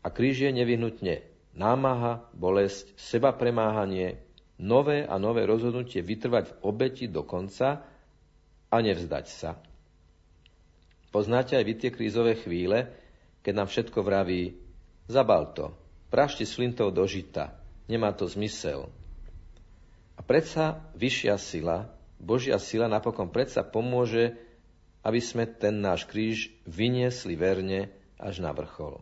[0.00, 4.22] A kríž je nevyhnutne námaha, bolesť, seba premáhanie,
[4.56, 7.84] nové a nové rozhodnutie vytrvať v obeti do konca
[8.70, 9.58] a nevzdať sa.
[11.10, 12.86] Poznáte aj vy tie krízové chvíle,
[13.42, 14.54] keď nám všetko vraví,
[15.10, 15.74] zabal to,
[16.12, 17.50] prašti s flintou do žita,
[17.90, 18.86] nemá to zmysel.
[20.20, 21.88] A predsa vyššia sila,
[22.20, 24.36] Božia sila napokon predsa pomôže
[25.00, 27.88] aby sme ten náš kríž vyniesli verne
[28.20, 29.00] až na vrchol.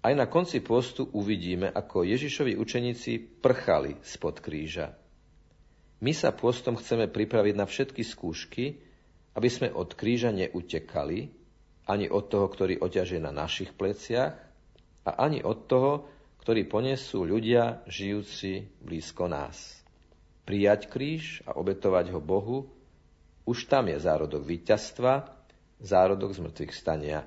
[0.00, 4.96] Aj na konci postu uvidíme, ako Ježišovi učeníci prchali spod kríža.
[6.00, 8.80] My sa postom chceme pripraviť na všetky skúšky,
[9.36, 11.28] aby sme od kríža neutekali,
[11.84, 14.32] ani od toho, ktorý oťažuje na našich pleciach,
[15.00, 15.92] a ani od toho,
[16.40, 19.80] ktorý ponesú ľudia žijúci blízko nás.
[20.48, 22.66] Prijať kríž a obetovať ho Bohu
[23.44, 25.26] už tam je zárodok víťazstva,
[25.80, 27.24] zárodok zmrtvých stania.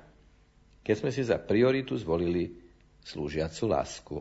[0.84, 2.58] Keď sme si za prioritu zvolili
[3.04, 4.16] slúžiacu lásku.